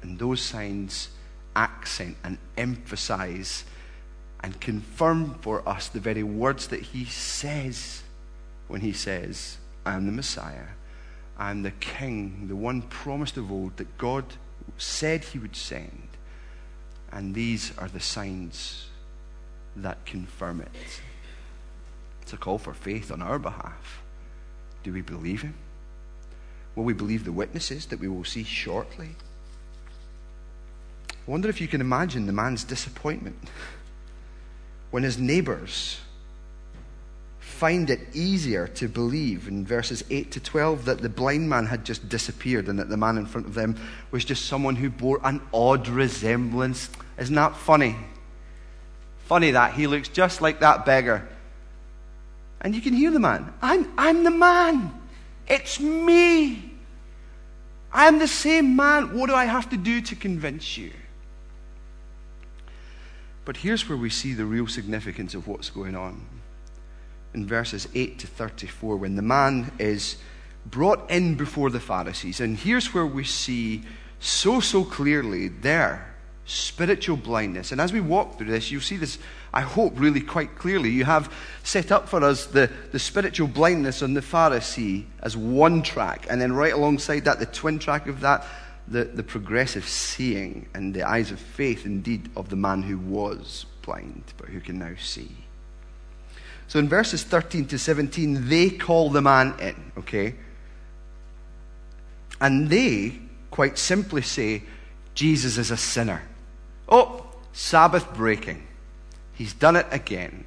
And 0.03 0.19
those 0.19 0.43
signs 0.43 1.09
accent 1.55 2.17
and 2.23 2.39
emphasize 2.57 3.65
and 4.41 4.61
confirm 4.61 5.35
for 5.41 5.67
us 5.69 5.89
the 5.89 6.01
very 6.01 6.23
words 6.23 6.69
that 6.69 6.83
he 6.83 7.05
says 7.05 8.03
when 8.69 8.83
he 8.83 8.93
says, 8.93 9.57
I 9.85 9.95
am 9.95 10.07
the 10.07 10.13
Messiah. 10.13 10.67
Am 11.39 11.63
the 11.63 11.71
King, 11.73 12.47
the 12.49 12.57
one 12.57 12.83
promised 12.83 13.37
of 13.37 13.53
old 13.53 13.77
that 13.77 13.99
God 13.99 14.25
said 14.79 15.25
he 15.25 15.39
would 15.39 15.57
send. 15.57 16.09
And 17.13 17.35
these 17.35 17.77
are 17.79 17.89
the 17.89 18.01
signs 18.01 18.89
that 19.77 20.05
confirm 20.07 20.61
it. 20.61 21.01
It's 22.23 22.33
a 22.33 22.37
call 22.37 22.59
for 22.59 22.75
faith 22.75 23.13
on 23.13 23.23
our 23.23 23.39
behalf. 23.39 24.03
Do 24.83 24.93
we 24.93 25.03
believe 25.03 25.43
him? 25.43 25.55
Will 26.75 26.85
we 26.85 26.93
believe 26.93 27.25
the 27.25 27.33
witnesses 27.33 27.87
that 27.87 28.01
we 28.01 28.09
will 28.09 28.25
see 28.25 28.45
shortly? 28.45 29.11
I 31.11 31.31
wonder 31.31 31.49
if 31.49 31.61
you 31.61 31.69
can 31.69 31.81
imagine 31.81 32.27
the 32.27 32.33
man's 32.33 32.65
disappointment 32.65 33.37
when 34.91 35.03
his 35.03 35.19
neighbors 35.19 36.01
find 37.57 37.89
it 37.89 38.01
easier 38.15 38.69
to 38.69 38.87
believe 38.87 39.49
in 39.49 39.65
verses 39.65 40.05
8 40.11 40.31
to 40.33 40.41
12 40.41 40.85
that 40.85 41.01
the 41.01 41.09
blind 41.09 41.49
man 41.49 41.65
had 41.65 41.87
just 41.87 42.07
disappeared 42.07 42.69
and 42.69 42.79
that 42.79 42.91
the 42.91 42.99
man 42.99 43.17
in 43.17 43.25
front 43.25 43.47
of 43.47 43.55
them 43.55 43.77
was 44.11 44.27
just 44.27 44.45
someone 44.45 44.77
who 44.77 44.91
bore 44.91 45.21
an 45.25 45.41
odd 45.55 45.89
resemblance. 45.89 46.91
Isn't 47.19 47.35
that 47.35 47.57
funny? 47.57 47.97
Funny 49.25 49.53
that 49.53 49.73
he 49.73 49.87
looks 49.87 50.09
just 50.11 50.43
like 50.43 50.61
that 50.61 50.85
beggar. 50.85 51.27
And 52.61 52.75
you 52.75 52.83
can 52.83 52.93
hear 52.93 53.11
the 53.11 53.21
man. 53.21 53.55
I'm, 53.63 53.91
I'm 53.97 54.23
the 54.23 54.31
man. 54.31 54.93
It's 55.49 55.81
me. 55.81 56.75
I 57.91 58.07
am 58.07 58.19
the 58.19 58.29
same 58.29 58.77
man. 58.77 59.17
What 59.17 59.29
do 59.29 59.35
I 59.35 59.47
have 59.47 59.71
to 59.71 59.79
do 59.79 60.03
to 60.03 60.15
convince 60.15 60.77
you? 60.77 60.93
But 63.47 63.57
here's 63.57 63.89
where 63.89 63.97
we 63.97 64.11
see 64.11 64.35
the 64.35 64.45
real 64.45 64.67
significance 64.67 65.35
of 65.35 65.49
what's 65.49 65.71
going 65.71 65.97
on. 65.97 66.36
In 67.37 67.47
verses 67.47 67.87
8 67.95 68.19
to 68.21 68.27
34, 68.27 68.97
when 68.97 69.15
the 69.15 69.23
man 69.23 69.71
is 69.79 70.17
brought 70.65 71.11
in 71.11 71.35
before 71.37 71.71
the 71.71 71.79
Pharisees, 71.79 72.41
and 72.41 72.57
here's 72.57 72.93
where 72.95 73.07
we 73.07 73.25
see 73.25 73.83
so, 74.19 74.59
so 74.59 74.83
clearly 74.85 75.49
there 75.49 76.17
spiritual 76.47 77.17
blindness. 77.17 77.73
And 77.73 77.81
as 77.81 77.93
we 77.93 78.01
walk 78.01 78.39
through 78.39 78.47
this, 78.47 78.71
you'll 78.71 78.81
see 78.81 78.97
this, 78.97 79.19
I 79.53 79.61
hope, 79.61 79.99
really 80.01 80.21
quite 80.21 80.57
clearly. 80.57 80.91
You 80.91 81.05
have 81.05 81.33
set 81.63 81.93
up 81.93 82.09
for 82.09 82.23
us 82.25 82.47
the, 82.47 82.71
the 82.93 82.99
spiritual 82.99 83.49
blindness 83.49 84.03
on 84.03 84.15
the 84.15 84.21
Pharisee 84.21 85.05
as 85.23 85.37
one 85.37 85.83
track, 85.83 86.27
and 86.31 86.41
then 86.41 86.53
right 86.53 86.73
alongside 86.73 87.25
that, 87.25 87.39
the 87.39 87.47
twin 87.47 87.79
track 87.79 88.07
of 88.07 88.21
that, 88.21 88.47
the, 88.89 89.05
the 89.05 89.25
progressive 89.25 89.87
seeing 89.87 90.69
and 90.73 90.95
the 90.95 91.03
eyes 91.03 91.33
of 91.33 91.41
faith, 91.41 91.85
indeed, 91.85 92.31
of 92.37 92.49
the 92.49 92.57
man 92.57 92.83
who 92.83 92.97
was 92.99 93.67
blind, 93.83 94.33
but 94.39 94.49
who 94.49 94.61
can 94.61 94.79
now 94.79 94.95
see. 94.99 95.46
So 96.69 96.79
in 96.79 96.89
verses 96.89 97.23
13 97.23 97.67
to 97.67 97.79
17, 97.79 98.49
they 98.49 98.71
call 98.71 99.11
the 99.11 99.23
man 99.23 99.55
in, 99.61 99.93
okay? 99.99 100.35
And 102.41 102.69
they 102.69 103.19
quite 103.51 103.79
simply 103.79 104.23
say, 104.23 104.63
Jesus 105.15 105.59
is 105.59 105.71
a 105.71 105.77
sinner. 105.77 106.23
Oh, 106.89 107.25
Sabbath 107.53 108.13
breaking. 108.15 108.67
He's 109.33 109.53
done 109.53 109.77
it 109.77 109.87
again. 109.91 110.45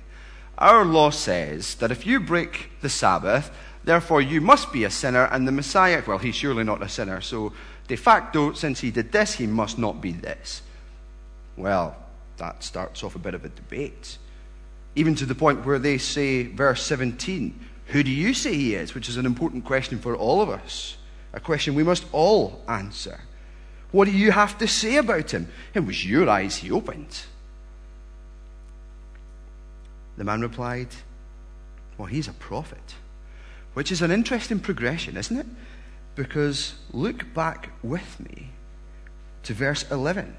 Our 0.58 0.84
law 0.84 1.10
says 1.10 1.76
that 1.76 1.92
if 1.92 2.06
you 2.06 2.20
break 2.20 2.70
the 2.82 2.90
Sabbath, 2.90 3.50
therefore 3.84 4.22
you 4.22 4.42
must 4.42 4.74
be 4.74 4.84
a 4.84 4.90
sinner, 4.90 5.26
and 5.26 5.48
the 5.48 5.52
Messiah, 5.52 6.04
well, 6.06 6.18
he's 6.18 6.36
surely 6.36 6.64
not 6.64 6.84
a 6.84 6.90
sinner, 6.90 7.22
so 7.22 7.54
de 7.88 7.96
facto, 7.96 8.54
since 8.54 8.82
he 8.82 8.92
did 8.92 9.12
this, 9.12 9.34
he 9.34 9.48
must 9.48 9.80
not 9.80 10.02
be 10.02 10.12
this. 10.12 10.62
Well, 11.56 11.96
that 12.38 12.64
starts 12.64 13.04
off 13.04 13.16
a 13.16 13.20
bit 13.20 13.34
of 13.34 13.46
a 13.46 13.50
debate. 13.50 14.18
Even 14.96 15.16
to 15.16 15.26
the 15.26 15.36
point 15.36 15.66
where 15.66 15.80
they 15.80 15.98
say, 15.98 16.44
verse 16.44 16.84
17, 16.84 17.60
Who 17.88 18.04
do 18.04 18.12
you 18.12 18.34
say 18.34 18.54
he 18.54 18.76
is? 18.76 18.94
Which 18.94 19.10
is 19.10 19.18
an 19.18 19.26
important 19.26 19.66
question 19.66 20.00
for 20.00 20.16
all 20.16 20.42
of 20.42 20.50
us, 20.50 20.98
a 21.34 21.40
question 21.40 21.76
we 21.76 21.84
must 21.84 22.06
all 22.12 22.64
answer. 22.68 23.22
What 23.92 24.06
do 24.06 24.12
you 24.12 24.32
have 24.32 24.58
to 24.60 24.68
say 24.68 24.98
about 24.98 25.32
him? 25.32 25.48
It 25.74 25.82
was 25.82 26.06
your 26.06 26.30
eyes 26.30 26.58
he 26.58 26.72
opened. 26.72 27.24
The 30.18 30.24
man 30.24 30.42
replied, 30.42 30.90
Well, 31.98 32.08
he's 32.08 32.28
a 32.28 32.34
prophet. 32.34 32.96
Which 33.74 33.92
is 33.92 34.02
an 34.02 34.12
interesting 34.12 34.60
progression, 34.60 35.16
isn't 35.16 35.38
it? 35.38 35.46
Because 36.16 36.74
look 36.92 37.34
back 37.34 37.70
with 37.82 38.20
me 38.20 38.50
to 39.44 39.54
verse 39.54 39.90
11. 39.90 40.36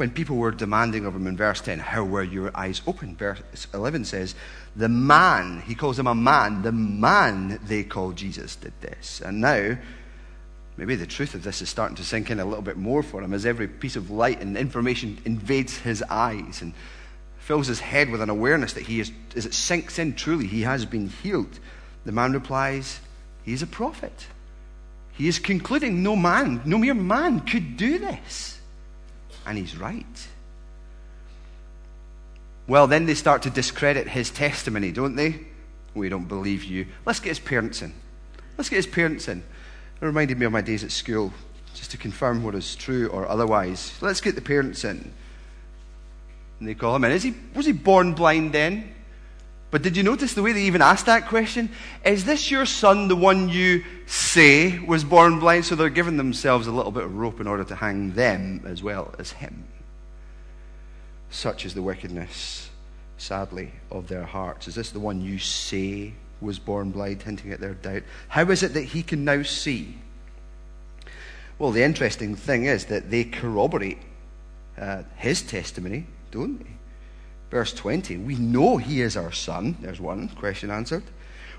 When 0.00 0.10
people 0.10 0.36
were 0.36 0.50
demanding 0.50 1.04
of 1.04 1.14
him 1.14 1.26
in 1.26 1.36
verse 1.36 1.60
10, 1.60 1.78
How 1.78 2.02
were 2.04 2.22
your 2.22 2.50
eyes 2.56 2.80
opened? 2.86 3.18
Verse 3.18 3.66
11 3.74 4.06
says, 4.06 4.34
The 4.74 4.88
man, 4.88 5.60
he 5.66 5.74
calls 5.74 5.98
him 5.98 6.06
a 6.06 6.14
man, 6.14 6.62
the 6.62 6.72
man 6.72 7.60
they 7.66 7.84
call 7.84 8.12
Jesus 8.12 8.56
did 8.56 8.72
this. 8.80 9.20
And 9.20 9.42
now, 9.42 9.76
maybe 10.78 10.94
the 10.94 11.06
truth 11.06 11.34
of 11.34 11.42
this 11.42 11.60
is 11.60 11.68
starting 11.68 11.96
to 11.96 12.02
sink 12.02 12.30
in 12.30 12.40
a 12.40 12.46
little 12.46 12.62
bit 12.62 12.78
more 12.78 13.02
for 13.02 13.20
him 13.20 13.34
as 13.34 13.44
every 13.44 13.68
piece 13.68 13.94
of 13.94 14.10
light 14.10 14.40
and 14.40 14.56
information 14.56 15.18
invades 15.26 15.76
his 15.76 16.02
eyes 16.04 16.62
and 16.62 16.72
fills 17.36 17.66
his 17.66 17.80
head 17.80 18.08
with 18.08 18.22
an 18.22 18.30
awareness 18.30 18.72
that 18.72 18.86
he 18.86 19.00
is, 19.00 19.12
as 19.36 19.44
it 19.44 19.52
sinks 19.52 19.98
in 19.98 20.14
truly, 20.14 20.46
he 20.46 20.62
has 20.62 20.86
been 20.86 21.10
healed. 21.10 21.60
The 22.06 22.12
man 22.12 22.32
replies, 22.32 23.00
He's 23.42 23.60
a 23.60 23.66
prophet. 23.66 24.28
He 25.12 25.28
is 25.28 25.38
concluding 25.38 26.02
no 26.02 26.16
man, 26.16 26.62
no 26.64 26.78
mere 26.78 26.94
man 26.94 27.40
could 27.40 27.76
do 27.76 27.98
this. 27.98 28.59
And 29.46 29.58
he's 29.58 29.76
right. 29.76 30.28
Well, 32.66 32.86
then 32.86 33.06
they 33.06 33.14
start 33.14 33.42
to 33.42 33.50
discredit 33.50 34.06
his 34.08 34.30
testimony, 34.30 34.92
don't 34.92 35.16
they? 35.16 35.40
We 35.94 36.08
don't 36.08 36.28
believe 36.28 36.64
you. 36.64 36.86
Let's 37.04 37.18
get 37.18 37.30
his 37.30 37.40
parents 37.40 37.82
in. 37.82 37.92
Let's 38.56 38.68
get 38.68 38.76
his 38.76 38.86
parents 38.86 39.26
in. 39.26 39.38
It 39.38 40.04
reminded 40.04 40.38
me 40.38 40.46
of 40.46 40.52
my 40.52 40.60
days 40.60 40.84
at 40.84 40.92
school, 40.92 41.32
just 41.74 41.90
to 41.90 41.96
confirm 41.96 42.42
what 42.42 42.54
is 42.54 42.76
true 42.76 43.08
or 43.08 43.28
otherwise. 43.28 43.92
Let's 44.00 44.20
get 44.20 44.34
the 44.34 44.40
parents 44.40 44.84
in. 44.84 45.12
And 46.58 46.68
they 46.68 46.74
call 46.74 46.94
him 46.94 47.04
in. 47.04 47.12
Is 47.12 47.22
he, 47.22 47.34
was 47.54 47.66
he 47.66 47.72
born 47.72 48.14
blind 48.14 48.52
then? 48.52 48.94
But 49.70 49.82
did 49.82 49.96
you 49.96 50.02
notice 50.02 50.34
the 50.34 50.42
way 50.42 50.52
they 50.52 50.62
even 50.62 50.82
asked 50.82 51.06
that 51.06 51.28
question? 51.28 51.70
Is 52.04 52.24
this 52.24 52.50
your 52.50 52.66
son, 52.66 53.08
the 53.08 53.16
one 53.16 53.48
you 53.48 53.84
say 54.06 54.78
was 54.80 55.04
born 55.04 55.38
blind? 55.38 55.64
So 55.64 55.76
they're 55.76 55.90
giving 55.90 56.16
themselves 56.16 56.66
a 56.66 56.72
little 56.72 56.90
bit 56.90 57.04
of 57.04 57.16
rope 57.16 57.40
in 57.40 57.46
order 57.46 57.64
to 57.64 57.76
hang 57.76 58.14
them 58.14 58.62
as 58.66 58.82
well 58.82 59.14
as 59.18 59.32
him. 59.32 59.64
Such 61.30 61.64
is 61.64 61.74
the 61.74 61.82
wickedness, 61.82 62.70
sadly, 63.16 63.72
of 63.92 64.08
their 64.08 64.24
hearts. 64.24 64.66
Is 64.66 64.74
this 64.74 64.90
the 64.90 64.98
one 64.98 65.20
you 65.20 65.38
say 65.38 66.14
was 66.40 66.58
born 66.58 66.90
blind, 66.90 67.22
hinting 67.22 67.52
at 67.52 67.60
their 67.60 67.74
doubt. 67.74 68.02
How 68.28 68.50
is 68.50 68.62
it 68.62 68.74
that 68.74 68.84
he 68.84 69.02
can 69.02 69.24
now 69.24 69.42
see? 69.42 69.98
Well, 71.58 71.70
the 71.70 71.82
interesting 71.82 72.34
thing 72.34 72.64
is 72.64 72.86
that 72.86 73.10
they 73.10 73.24
corroborate 73.24 73.98
uh, 74.78 75.02
his 75.16 75.42
testimony, 75.42 76.06
don't 76.30 76.58
they? 76.58 76.70
Verse 77.50 77.72
20, 77.72 78.16
we 78.18 78.36
know 78.36 78.76
he 78.76 79.00
is 79.00 79.16
our 79.16 79.32
son. 79.32 79.76
There's 79.80 80.00
one 80.00 80.28
question 80.28 80.70
answered. 80.70 81.02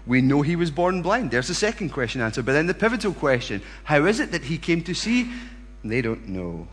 We 0.07 0.21
know 0.21 0.41
he 0.41 0.55
was 0.55 0.71
born 0.71 1.01
blind. 1.01 1.31
There's 1.31 1.49
the 1.49 1.53
second 1.53 1.89
question 1.89 2.21
answered. 2.21 2.45
But 2.45 2.53
then 2.53 2.67
the 2.67 2.73
pivotal 2.73 3.13
question 3.13 3.61
how 3.83 4.05
is 4.05 4.19
it 4.19 4.31
that 4.31 4.45
he 4.45 4.57
came 4.57 4.83
to 4.83 4.93
see? 4.93 5.31
They 5.83 6.01
don't 6.01 6.29
know. 6.29 6.67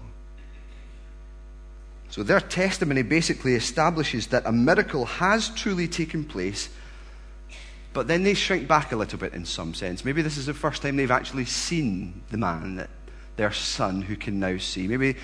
So 2.11 2.23
their 2.23 2.41
testimony 2.41 3.03
basically 3.03 3.55
establishes 3.55 4.29
that 4.29 4.47
a 4.47 4.53
miracle 4.53 5.05
has 5.05 5.51
truly 5.51 5.89
taken 5.89 6.25
place, 6.25 6.71
but 7.93 8.09
then 8.09 8.23
they 8.23 8.35
shrink 8.35 8.67
back 8.67 8.93
a 8.93 8.97
little 8.97 9.19
bit 9.19 9.35
in 9.35 9.45
some 9.45 9.75
sense. 9.75 10.05
Maybe 10.05 10.23
this 10.23 10.39
is 10.39 10.47
the 10.47 10.55
first 10.55 10.81
time 10.81 10.97
they've 10.97 11.11
actually 11.11 11.45
seen 11.45 12.23
the 12.31 12.39
man, 12.39 12.89
their 13.37 13.53
son, 13.53 14.01
who 14.03 14.17
can 14.17 14.41
now 14.41 14.57
see. 14.57 14.89
Maybe, 14.89 15.17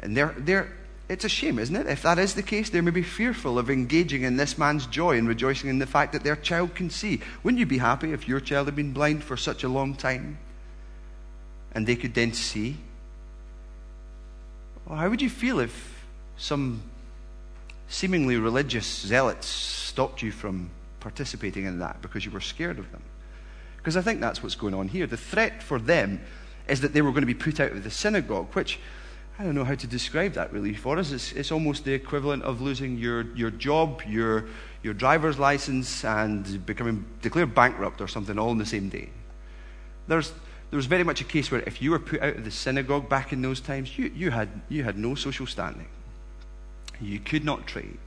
and 0.00 0.16
they're, 0.16 0.34
they're, 0.38 0.77
it's 1.08 1.24
a 1.24 1.28
shame, 1.28 1.58
isn't 1.58 1.74
it? 1.74 1.86
If 1.86 2.02
that 2.02 2.18
is 2.18 2.34
the 2.34 2.42
case, 2.42 2.70
they 2.70 2.80
may 2.80 2.90
be 2.90 3.02
fearful 3.02 3.58
of 3.58 3.70
engaging 3.70 4.22
in 4.22 4.36
this 4.36 4.58
man's 4.58 4.86
joy 4.86 5.16
and 5.16 5.26
rejoicing 5.26 5.70
in 5.70 5.78
the 5.78 5.86
fact 5.86 6.12
that 6.12 6.24
their 6.24 6.36
child 6.36 6.74
can 6.74 6.90
see. 6.90 7.20
Wouldn't 7.42 7.58
you 7.58 7.66
be 7.66 7.78
happy 7.78 8.12
if 8.12 8.28
your 8.28 8.40
child 8.40 8.66
had 8.66 8.76
been 8.76 8.92
blind 8.92 9.24
for 9.24 9.36
such 9.36 9.64
a 9.64 9.68
long 9.68 9.94
time 9.94 10.38
and 11.72 11.86
they 11.86 11.96
could 11.96 12.14
then 12.14 12.32
see? 12.32 12.76
How 14.88 15.08
would 15.08 15.22
you 15.22 15.30
feel 15.30 15.60
if 15.60 16.04
some 16.36 16.82
seemingly 17.88 18.36
religious 18.36 18.86
zealots 18.86 19.46
stopped 19.46 20.22
you 20.22 20.30
from 20.30 20.70
participating 21.00 21.64
in 21.64 21.78
that 21.78 22.00
because 22.02 22.24
you 22.24 22.30
were 22.30 22.40
scared 22.40 22.78
of 22.78 22.90
them. 22.92 23.02
Because 23.76 23.96
I 23.96 24.02
think 24.02 24.20
that's 24.20 24.42
what's 24.42 24.54
going 24.54 24.74
on 24.74 24.88
here. 24.88 25.06
The 25.06 25.16
threat 25.16 25.62
for 25.62 25.78
them 25.78 26.20
is 26.68 26.82
that 26.82 26.92
they 26.92 27.02
were 27.02 27.10
going 27.10 27.22
to 27.22 27.26
be 27.26 27.34
put 27.34 27.60
out 27.60 27.72
of 27.72 27.84
the 27.84 27.90
synagogue, 27.90 28.48
which 28.54 28.78
I 29.38 29.44
don't 29.44 29.54
know 29.54 29.64
how 29.64 29.76
to 29.76 29.86
describe 29.86 30.32
that 30.32 30.52
really 30.52 30.74
for 30.74 30.98
us. 30.98 31.12
It's, 31.12 31.30
it's 31.32 31.52
almost 31.52 31.84
the 31.84 31.92
equivalent 31.92 32.42
of 32.42 32.60
losing 32.60 32.98
your, 32.98 33.22
your 33.36 33.52
job, 33.52 34.02
your, 34.08 34.46
your 34.82 34.94
driver's 34.94 35.38
license, 35.38 36.04
and 36.04 36.66
becoming 36.66 37.04
declared 37.22 37.54
bankrupt 37.54 38.00
or 38.00 38.08
something 38.08 38.36
all 38.36 38.50
in 38.50 38.58
the 38.58 38.66
same 38.66 38.88
day. 38.88 39.10
There's, 40.08 40.32
there 40.70 40.76
was 40.76 40.86
very 40.86 41.04
much 41.04 41.20
a 41.20 41.24
case 41.24 41.52
where 41.52 41.60
if 41.60 41.80
you 41.80 41.92
were 41.92 42.00
put 42.00 42.20
out 42.20 42.34
of 42.34 42.44
the 42.44 42.50
synagogue 42.50 43.08
back 43.08 43.32
in 43.32 43.40
those 43.40 43.60
times, 43.60 43.96
you, 43.96 44.10
you, 44.12 44.32
had, 44.32 44.48
you 44.68 44.82
had 44.82 44.98
no 44.98 45.14
social 45.14 45.46
standing. 45.46 45.88
You 47.00 47.20
could 47.20 47.44
not 47.44 47.68
trade. 47.68 47.98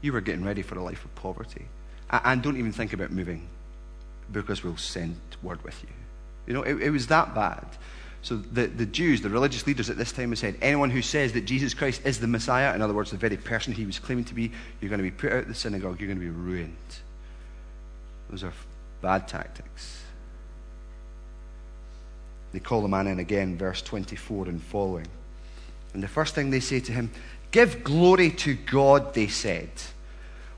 You 0.00 0.12
were 0.12 0.20
getting 0.20 0.44
ready 0.44 0.62
for 0.62 0.76
a 0.76 0.82
life 0.82 1.04
of 1.04 1.14
poverty. 1.14 1.66
And 2.10 2.42
don't 2.42 2.56
even 2.56 2.72
think 2.72 2.92
about 2.92 3.12
moving 3.12 3.46
because 4.32 4.64
we'll 4.64 4.76
send 4.76 5.16
word 5.40 5.62
with 5.62 5.80
you. 5.84 5.88
You 6.48 6.54
know, 6.54 6.62
it, 6.62 6.82
it 6.82 6.90
was 6.90 7.06
that 7.08 7.32
bad. 7.32 7.64
So 8.26 8.34
the, 8.34 8.66
the 8.66 8.86
Jews, 8.86 9.20
the 9.20 9.30
religious 9.30 9.68
leaders 9.68 9.88
at 9.88 9.96
this 9.96 10.10
time, 10.10 10.34
said 10.34 10.56
anyone 10.60 10.90
who 10.90 11.00
says 11.00 11.32
that 11.34 11.42
Jesus 11.42 11.74
Christ 11.74 12.04
is 12.04 12.18
the 12.18 12.26
Messiah, 12.26 12.74
in 12.74 12.82
other 12.82 12.92
words, 12.92 13.12
the 13.12 13.16
very 13.16 13.36
person 13.36 13.72
he 13.72 13.86
was 13.86 14.00
claiming 14.00 14.24
to 14.24 14.34
be, 14.34 14.50
you're 14.80 14.88
going 14.88 14.98
to 14.98 15.04
be 15.04 15.12
put 15.12 15.30
out 15.30 15.42
of 15.42 15.48
the 15.48 15.54
synagogue, 15.54 16.00
you're 16.00 16.08
going 16.08 16.18
to 16.18 16.24
be 16.24 16.28
ruined. 16.28 16.74
Those 18.28 18.42
are 18.42 18.52
bad 19.00 19.28
tactics. 19.28 20.02
They 22.50 22.58
call 22.58 22.82
the 22.82 22.88
man 22.88 23.06
in 23.06 23.20
again, 23.20 23.56
verse 23.56 23.80
24 23.80 24.48
and 24.48 24.60
following. 24.60 25.06
And 25.94 26.02
the 26.02 26.08
first 26.08 26.34
thing 26.34 26.50
they 26.50 26.58
say 26.58 26.80
to 26.80 26.90
him, 26.90 27.12
Give 27.52 27.84
glory 27.84 28.32
to 28.32 28.54
God, 28.54 29.14
they 29.14 29.28
said, 29.28 29.70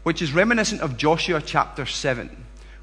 which 0.04 0.22
is 0.22 0.33
reminiscent 0.33 0.81
of 0.81 0.96
Joshua 0.96 1.42
chapter 1.44 1.85
7, 1.85 2.35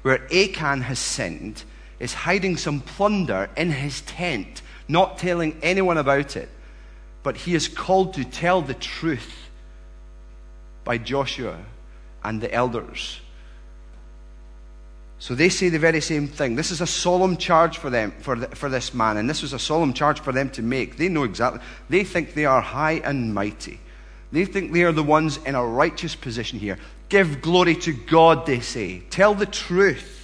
where 0.02 0.22
Achan 0.32 0.82
has 0.82 1.00
sinned, 1.00 1.64
is 1.98 2.14
hiding 2.14 2.56
some 2.56 2.78
plunder 2.78 3.50
in 3.56 3.72
his 3.72 4.02
tent, 4.02 4.62
not 4.88 5.18
telling 5.18 5.58
anyone 5.62 5.98
about 5.98 6.36
it. 6.36 6.48
But 7.22 7.36
he 7.36 7.54
is 7.54 7.68
called 7.68 8.14
to 8.14 8.24
tell 8.24 8.62
the 8.62 8.74
truth 8.74 9.34
by 10.84 10.98
Joshua 10.98 11.58
and 12.22 12.40
the 12.40 12.52
elders. 12.52 13.20
So 15.18 15.34
they 15.34 15.48
say 15.48 15.70
the 15.70 15.78
very 15.78 16.00
same 16.00 16.28
thing. 16.28 16.54
This 16.56 16.70
is 16.70 16.80
a 16.80 16.86
solemn 16.86 17.36
charge 17.36 17.78
for 17.78 17.90
them, 17.90 18.12
for, 18.20 18.36
the, 18.36 18.48
for 18.54 18.68
this 18.68 18.92
man, 18.92 19.16
and 19.16 19.28
this 19.28 19.42
was 19.42 19.52
a 19.52 19.58
solemn 19.58 19.92
charge 19.92 20.20
for 20.20 20.30
them 20.30 20.50
to 20.50 20.62
make. 20.62 20.98
They 20.98 21.08
know 21.08 21.24
exactly. 21.24 21.60
They 21.88 22.04
think 22.04 22.34
they 22.34 22.44
are 22.44 22.60
high 22.60 23.00
and 23.02 23.34
mighty. 23.34 23.80
They 24.30 24.44
think 24.44 24.72
they 24.72 24.82
are 24.82 24.92
the 24.92 25.02
ones 25.02 25.38
in 25.38 25.54
a 25.54 25.64
righteous 25.64 26.14
position 26.14 26.58
here. 26.58 26.78
Give 27.08 27.40
glory 27.40 27.76
to 27.76 27.92
God, 27.92 28.44
they 28.44 28.60
say. 28.60 29.00
Tell 29.10 29.34
the 29.34 29.46
truth. 29.46 30.15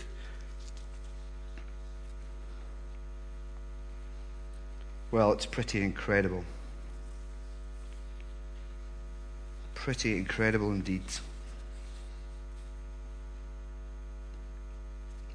Well, 5.12 5.32
it's 5.32 5.44
pretty 5.44 5.82
incredible. 5.82 6.42
Pretty 9.74 10.16
incredible 10.16 10.72
indeed. 10.72 11.02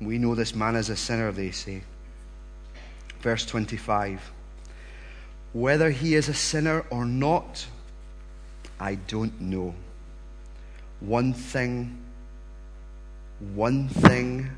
We 0.01 0.17
know 0.17 0.33
this 0.33 0.55
man 0.55 0.75
is 0.75 0.89
a 0.89 0.95
sinner, 0.95 1.31
they 1.31 1.51
say. 1.51 1.83
Verse 3.21 3.45
25. 3.45 4.31
Whether 5.53 5.91
he 5.91 6.15
is 6.15 6.27
a 6.27 6.33
sinner 6.33 6.83
or 6.89 7.05
not, 7.05 7.67
I 8.79 8.95
don't 8.95 9.39
know. 9.39 9.75
One 11.01 11.33
thing, 11.33 11.99
one 13.53 13.89
thing 13.89 14.49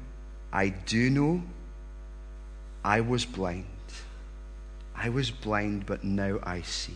I 0.54 0.70
do 0.70 1.10
know 1.10 1.44
I 2.86 3.02
was 3.02 3.26
blind. 3.26 3.66
I 5.02 5.08
was 5.10 5.32
blind, 5.32 5.86
but 5.86 6.04
now 6.04 6.40
I 6.44 6.62
see. 6.62 6.96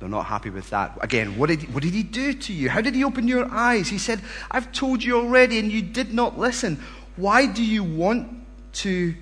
They're 0.00 0.08
not 0.08 0.26
happy 0.26 0.48
with 0.48 0.70
that. 0.70 0.96
Again, 1.02 1.36
what 1.36 1.48
did, 1.48 1.72
what 1.74 1.82
did 1.82 1.92
he 1.92 2.02
do 2.02 2.32
to 2.32 2.52
you? 2.52 2.70
How 2.70 2.80
did 2.80 2.94
he 2.94 3.04
open 3.04 3.28
your 3.28 3.48
eyes? 3.52 3.88
He 3.88 3.98
said, 3.98 4.20
I've 4.50 4.72
told 4.72 5.04
you 5.04 5.16
already, 5.16 5.58
and 5.58 5.70
you 5.70 5.82
did 5.82 6.14
not 6.14 6.38
listen. 6.38 6.82
Why 7.16 7.46
do 7.46 7.62
you 7.62 7.84
want 7.84 8.28
to 8.76 9.14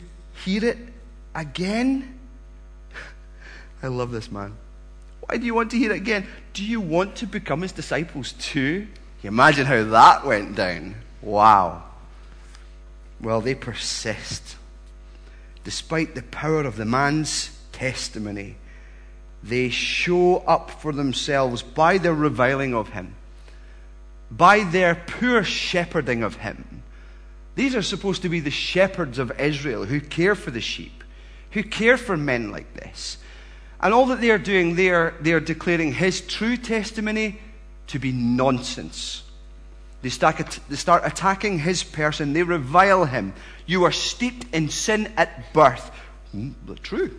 hear 0.45 0.65
it 0.65 0.79
again? 1.35 2.19
I 3.83 3.89
love 3.89 4.13
this 4.13 4.31
man. 4.31 4.57
Why 5.27 5.37
do 5.37 5.45
you 5.45 5.55
want 5.55 5.73
to 5.73 5.79
hear 5.79 5.93
it 5.93 5.97
again? 5.97 6.27
Do 6.55 6.65
you 6.65 6.81
want 6.81 7.17
to 7.17 7.27
become 7.27 7.63
his 7.63 7.73
disciples 7.73 8.33
too? 8.35 8.87
You 9.23 9.29
imagine 9.29 9.67
how 9.67 9.83
that 9.83 10.25
went 10.25 10.55
down. 10.55 10.95
Wow. 11.21 11.83
Well, 13.21 13.41
they 13.41 13.55
persist. 13.55 14.57
Despite 15.65 16.15
the 16.15 16.23
power 16.23 16.63
of 16.63 16.77
the 16.77 16.85
man's 16.85 17.57
testimony, 17.73 18.57
they 19.43 19.69
show 19.71 20.39
up 20.39 20.71
for 20.71 20.93
themselves 20.93 21.63
by 21.63 21.99
their 21.99 22.15
reviling 22.15 22.75
of 22.75 22.91
him, 22.91 23.15
by 24.31 24.65
their 24.65 24.95
poor 24.95 25.45
shepherding 25.45 26.23
of 26.23 26.37
him. 26.37 26.83
These 27.57 27.75
are 27.75 27.83
supposed 27.83 28.23
to 28.23 28.29
be 28.29 28.41
the 28.41 28.51
shepherds 28.51 29.19
of 29.19 29.39
Israel 29.39 29.85
who 29.85 30.01
care 30.01 30.35
for 30.35 30.51
the 30.51 30.61
sheep, 30.61 31.05
who 31.51 31.63
care 31.63 31.97
for 31.97 32.17
men 32.17 32.51
like 32.51 32.75
this. 32.75 33.19
And 33.81 33.95
all 33.95 34.07
that 34.07 34.21
they 34.21 34.31
are 34.31 34.39
doing, 34.39 34.77
they 34.77 34.91
are, 34.91 35.15
they 35.21 35.33
are 35.33 35.41
declaring 35.41 35.93
his 35.93 36.21
true 36.21 36.57
testimony 36.57 37.41
to 37.89 37.99
be 37.99 38.13
nonsense. 38.13 39.23
They 40.03 40.09
start, 40.09 40.61
they 40.69 40.77
start 40.77 41.03
attacking 41.05 41.59
his 41.59 41.83
person. 41.83 42.33
They 42.33 42.43
revile 42.43 43.05
him. 43.05 43.35
You 43.71 43.85
are 43.85 43.93
steeped 43.93 44.53
in 44.53 44.69
sin 44.69 45.13
at 45.17 45.53
birth. 45.53 45.93
Mm, 46.35 46.55
true. 46.83 47.17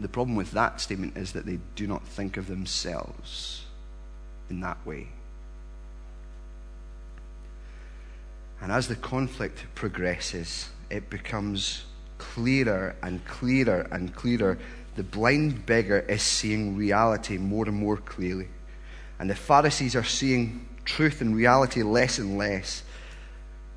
The 0.00 0.08
problem 0.08 0.36
with 0.36 0.52
that 0.52 0.80
statement 0.80 1.18
is 1.18 1.32
that 1.32 1.44
they 1.44 1.58
do 1.74 1.86
not 1.86 2.02
think 2.02 2.38
of 2.38 2.46
themselves 2.46 3.66
in 4.48 4.60
that 4.60 4.78
way. 4.86 5.08
And 8.62 8.72
as 8.72 8.88
the 8.88 8.96
conflict 8.96 9.66
progresses, 9.74 10.70
it 10.88 11.10
becomes 11.10 11.84
clearer 12.16 12.96
and 13.02 13.22
clearer 13.26 13.86
and 13.92 14.14
clearer, 14.14 14.56
the 14.94 15.02
blind 15.02 15.66
beggar 15.66 15.98
is 15.98 16.22
seeing 16.22 16.74
reality 16.74 17.36
more 17.36 17.66
and 17.66 17.76
more 17.76 17.98
clearly. 17.98 18.48
And 19.18 19.28
the 19.28 19.34
Pharisees 19.34 19.94
are 19.94 20.04
seeing 20.04 20.66
truth 20.86 21.20
and 21.20 21.36
reality 21.36 21.82
less 21.82 22.18
and 22.18 22.38
less. 22.38 22.82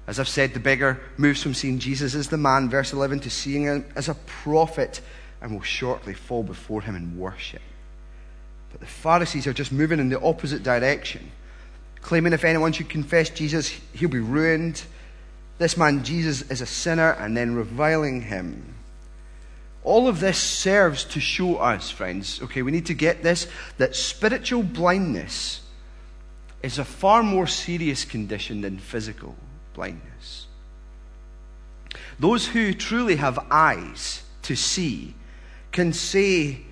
As 0.10 0.20
I've 0.20 0.28
said, 0.28 0.56
the 0.56 0.60
beggar 0.60 1.00
moves 1.18 1.44
from 1.44 1.54
seeing 1.54 1.78
Jesus 1.78 2.16
as 2.16 2.30
the 2.30 2.38
man, 2.38 2.68
verse 2.68 2.94
11, 2.94 3.20
to 3.20 3.30
seeing 3.30 3.66
him 3.66 3.86
as 3.96 4.10
a 4.10 4.16
prophet 4.16 5.02
and 5.40 5.54
will 5.54 5.62
shortly 5.62 6.16
fall 6.16 6.42
before 6.42 6.82
him 6.82 6.96
in 6.96 7.16
worship. 7.16 7.62
But 8.72 8.80
the 8.80 8.88
Pharisees 8.88 9.46
are 9.46 9.54
just 9.54 9.72
moving 9.72 10.00
in 10.00 10.10
the 10.10 10.20
opposite 10.20 10.64
direction, 10.64 11.30
claiming 12.02 12.34
if 12.34 12.44
anyone 12.44 12.72
should 12.72 12.90
confess 12.90 13.30
Jesus, 13.30 13.70
he'll 13.94 14.10
be 14.10 14.18
ruined 14.18 14.82
this 15.60 15.78
man 15.78 16.04
Jesus 16.04 16.42
is 16.50 16.62
a 16.62 16.66
sinner 16.66 17.12
and 17.12 17.38
then 17.38 17.54
reviling 17.54 18.24
him. 18.24 18.74
All 19.84 20.08
of 20.08 20.22
this 20.22 20.40
serves 20.40 21.04
to 21.04 21.20
show 21.20 21.58
us, 21.58 21.92
friends, 21.92 22.42
okay, 22.42 22.64
we 22.64 22.72
need 22.72 22.88
to 22.88 22.96
get 22.96 23.22
this, 23.22 23.48
that 23.78 23.96
spiritual 23.96 24.64
blindness 24.64 25.62
is 26.64 26.80
a 26.80 26.84
far 26.84 27.22
more 27.22 27.46
serious 27.46 28.06
condition 28.06 28.62
than 28.62 28.80
physical 28.80 29.36
blindness. 29.80 30.48
Those 32.20 32.48
who 32.48 32.74
truly 32.74 33.16
have 33.16 33.40
eyes 33.50 34.24
to 34.42 34.54
see 34.54 35.14
can 35.72 35.94
say 35.94 36.64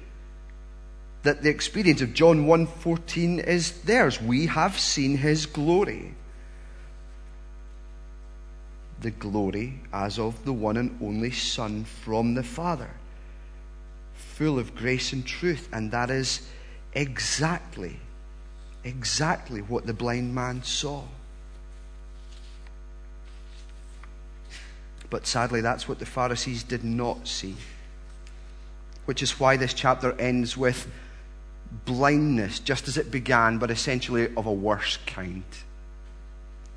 that 1.23 1.41
the 1.41 1.49
experience 1.49 2.01
of 2.01 2.13
John 2.13 2.45
1:14 2.45 3.39
is 3.39 3.71
theirs. 3.83 4.21
We 4.21 4.47
have 4.47 4.77
seen 4.77 5.19
his 5.19 5.45
glory. 5.45 6.15
The 8.99 9.11
glory 9.11 9.79
as 9.93 10.19
of 10.19 10.43
the 10.43 10.51
one 10.51 10.75
and 10.75 11.01
only 11.01 11.31
Son 11.31 11.85
from 11.85 12.33
the 12.33 12.43
Father, 12.43 12.89
full 14.35 14.59
of 14.59 14.75
grace 14.75 15.13
and 15.13 15.25
truth, 15.25 15.69
and 15.71 15.91
that 15.91 16.11
is 16.11 16.41
exactly 16.91 18.01
exactly 18.83 19.61
what 19.61 19.85
the 19.85 19.93
blind 19.93 20.35
man 20.35 20.61
saw. 20.63 21.03
But 25.09 25.25
sadly, 25.25 25.61
that's 25.61 25.87
what 25.87 25.99
the 25.99 26.05
Pharisees 26.05 26.63
did 26.63 26.83
not 26.83 27.27
see. 27.27 27.55
Which 29.05 29.23
is 29.23 29.39
why 29.39 29.57
this 29.57 29.73
chapter 29.73 30.13
ends 30.19 30.57
with 30.57 30.87
blindness, 31.85 32.59
just 32.59 32.87
as 32.87 32.97
it 32.97 33.11
began, 33.11 33.57
but 33.57 33.71
essentially 33.71 34.33
of 34.35 34.45
a 34.45 34.51
worse 34.51 34.97
kind. 35.05 35.43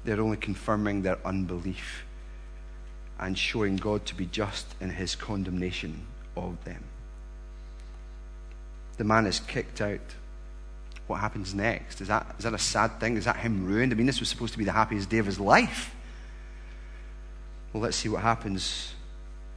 They're 0.04 0.20
only 0.20 0.36
confirming 0.36 1.02
their 1.02 1.18
unbelief 1.24 2.04
and 3.18 3.36
showing 3.36 3.76
God 3.76 4.06
to 4.06 4.14
be 4.14 4.26
just 4.26 4.66
in 4.80 4.90
his 4.90 5.14
condemnation 5.14 6.06
of 6.36 6.64
them. 6.64 6.82
The 8.96 9.04
man 9.04 9.26
is 9.26 9.40
kicked 9.40 9.80
out. 9.80 10.00
What 11.06 11.20
happens 11.20 11.54
next? 11.54 12.00
Is 12.00 12.08
that, 12.08 12.34
is 12.38 12.44
that 12.44 12.54
a 12.54 12.58
sad 12.58 13.00
thing? 13.00 13.16
Is 13.16 13.24
that 13.24 13.36
him 13.36 13.66
ruined? 13.66 13.92
I 13.92 13.96
mean, 13.96 14.06
this 14.06 14.20
was 14.20 14.28
supposed 14.28 14.52
to 14.52 14.58
be 14.58 14.64
the 14.64 14.72
happiest 14.72 15.10
day 15.10 15.18
of 15.18 15.26
his 15.26 15.40
life. 15.40 15.94
Well, 17.72 17.82
let's 17.82 17.96
see 17.96 18.08
what 18.08 18.22
happens 18.22 18.94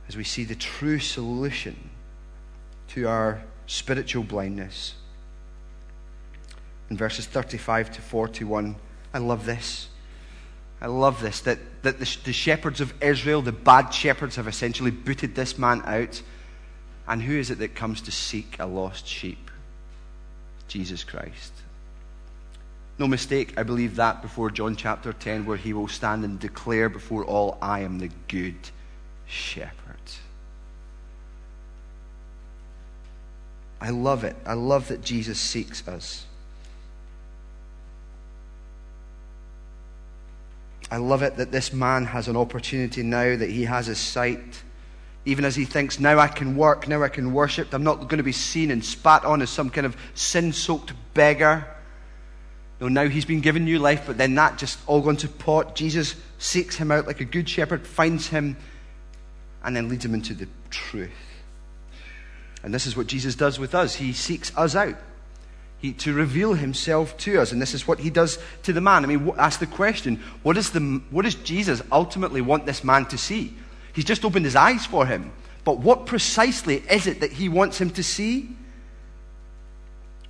as 0.08 0.16
we 0.16 0.24
see 0.24 0.44
the 0.44 0.56
true 0.56 1.00
solution 1.00 1.90
to 2.90 3.08
our 3.08 3.42
spiritual 3.66 4.24
blindness. 4.24 4.96
In 6.90 6.98
verses 6.98 7.26
35 7.26 7.94
to 7.94 8.02
41, 8.02 8.76
I 9.14 9.18
love 9.18 9.46
this. 9.46 9.88
I 10.82 10.88
love 10.88 11.22
this 11.22 11.40
that, 11.42 11.60
that 11.84 12.00
the, 12.00 12.18
the 12.26 12.34
shepherds 12.34 12.82
of 12.82 12.94
Israel, 13.02 13.42
the 13.42 13.52
bad 13.54 13.90
shepherds, 13.92 14.36
have 14.36 14.48
essentially 14.48 14.92
booted 14.92 15.34
this 15.34 15.58
man 15.58 15.82
out. 15.86 16.22
And 17.08 17.22
who 17.22 17.38
is 17.38 17.50
it 17.50 17.60
that 17.60 17.74
comes 17.74 18.02
to 18.02 18.12
seek 18.12 18.58
a 18.60 18.66
lost 18.66 19.08
sheep? 19.08 19.50
Jesus 20.68 21.04
Christ. 21.04 21.54
No 23.00 23.08
mistake, 23.08 23.56
I 23.58 23.64
believe 23.64 23.96
that 23.96 24.22
before 24.22 24.52
John 24.52 24.76
chapter 24.76 25.14
10, 25.14 25.46
where 25.46 25.58
he 25.58 25.74
will 25.74 25.88
stand 25.88 26.24
and 26.24 26.40
declare 26.40 26.90
before 26.90 27.26
all, 27.26 27.58
I 27.62 27.80
am 27.80 28.00
the 28.00 28.10
good 28.28 28.56
shepherd. 29.26 29.80
I 33.82 33.90
love 33.90 34.24
it. 34.24 34.36
I 34.46 34.54
love 34.54 34.88
that 34.90 35.02
Jesus 35.02 35.40
seeks 35.40 35.88
us. 35.88 36.26
I 40.90 40.98
love 40.98 41.24
it 41.24 41.38
that 41.38 41.52
this 41.52 41.74
man 41.74 42.06
has 42.06 42.28
an 42.28 42.38
opportunity 42.38 43.02
now 43.02 43.36
that 43.36 43.50
he 43.50 43.66
has 43.66 43.88
his 43.88 43.98
sight. 43.98 44.62
Even 45.26 45.44
as 45.44 45.56
he 45.56 45.66
thinks, 45.66 46.00
now 46.00 46.20
I 46.20 46.28
can 46.28 46.56
work, 46.56 46.88
now 46.88 47.02
I 47.02 47.10
can 47.10 47.34
worship. 47.34 47.74
I'm 47.74 47.84
not 47.84 48.02
going 48.02 48.20
to 48.20 48.24
be 48.24 48.32
seen 48.32 48.70
and 48.70 48.86
spat 48.86 49.26
on 49.26 49.42
as 49.42 49.50
some 49.50 49.70
kind 49.70 49.88
of 49.88 49.98
sin 50.14 50.54
soaked 50.54 50.94
beggar. 51.14 51.66
No, 52.84 52.90
now 52.90 53.08
he's 53.08 53.24
been 53.24 53.40
given 53.40 53.64
new 53.64 53.80
life, 53.80 54.04
but 54.06 54.18
then 54.18 54.36
that 54.36 54.58
just 54.58 54.78
all 54.88 55.00
gone 55.00 55.16
to 55.16 55.30
pot. 55.30 55.74
Jesus 55.74 56.16
seeks 56.38 56.76
him 56.76 56.92
out 56.92 57.08
like 57.08 57.22
a 57.22 57.26
good 57.26 57.48
shepherd, 57.48 57.88
finds 57.88 58.28
him, 58.28 58.58
and 59.64 59.74
then 59.74 59.88
leads 59.88 60.04
him 60.04 60.14
into 60.14 60.34
the 60.34 60.50
truth. 60.70 61.10
And 62.62 62.74
this 62.74 62.86
is 62.86 62.98
what 62.98 63.08
Jesus 63.08 63.36
does 63.36 63.58
with 63.58 63.74
us. 63.74 63.96
He 63.96 64.12
seeks 64.12 64.52
us 64.58 64.76
out 64.76 64.96
he, 65.80 65.94
to 65.94 66.12
reveal 66.12 66.56
himself 66.56 67.16
to 67.20 67.40
us. 67.40 67.54
And 67.54 67.62
this 67.62 67.74
is 67.74 67.88
what 67.88 68.00
he 68.00 68.10
does 68.10 68.38
to 68.64 68.74
the 68.74 68.82
man. 68.82 69.06
I 69.06 69.08
mean, 69.08 69.32
ask 69.38 69.62
the 69.62 69.66
question 69.66 70.22
what, 70.42 70.58
is 70.58 70.72
the, 70.72 71.02
what 71.10 71.22
does 71.22 71.36
Jesus 71.36 71.82
ultimately 71.90 72.42
want 72.42 72.66
this 72.66 72.84
man 72.84 73.06
to 73.06 73.18
see? 73.18 73.56
He's 73.94 74.04
just 74.04 74.26
opened 74.26 74.44
his 74.44 74.58
eyes 74.58 74.86
for 74.86 75.06
him. 75.06 75.32
But 75.64 75.80
what 75.80 76.06
precisely 76.06 76.84
is 76.92 77.08
it 77.08 77.22
that 77.22 77.32
he 77.32 77.48
wants 77.48 77.80
him 77.80 77.92
to 77.92 78.04
see? 78.04 78.50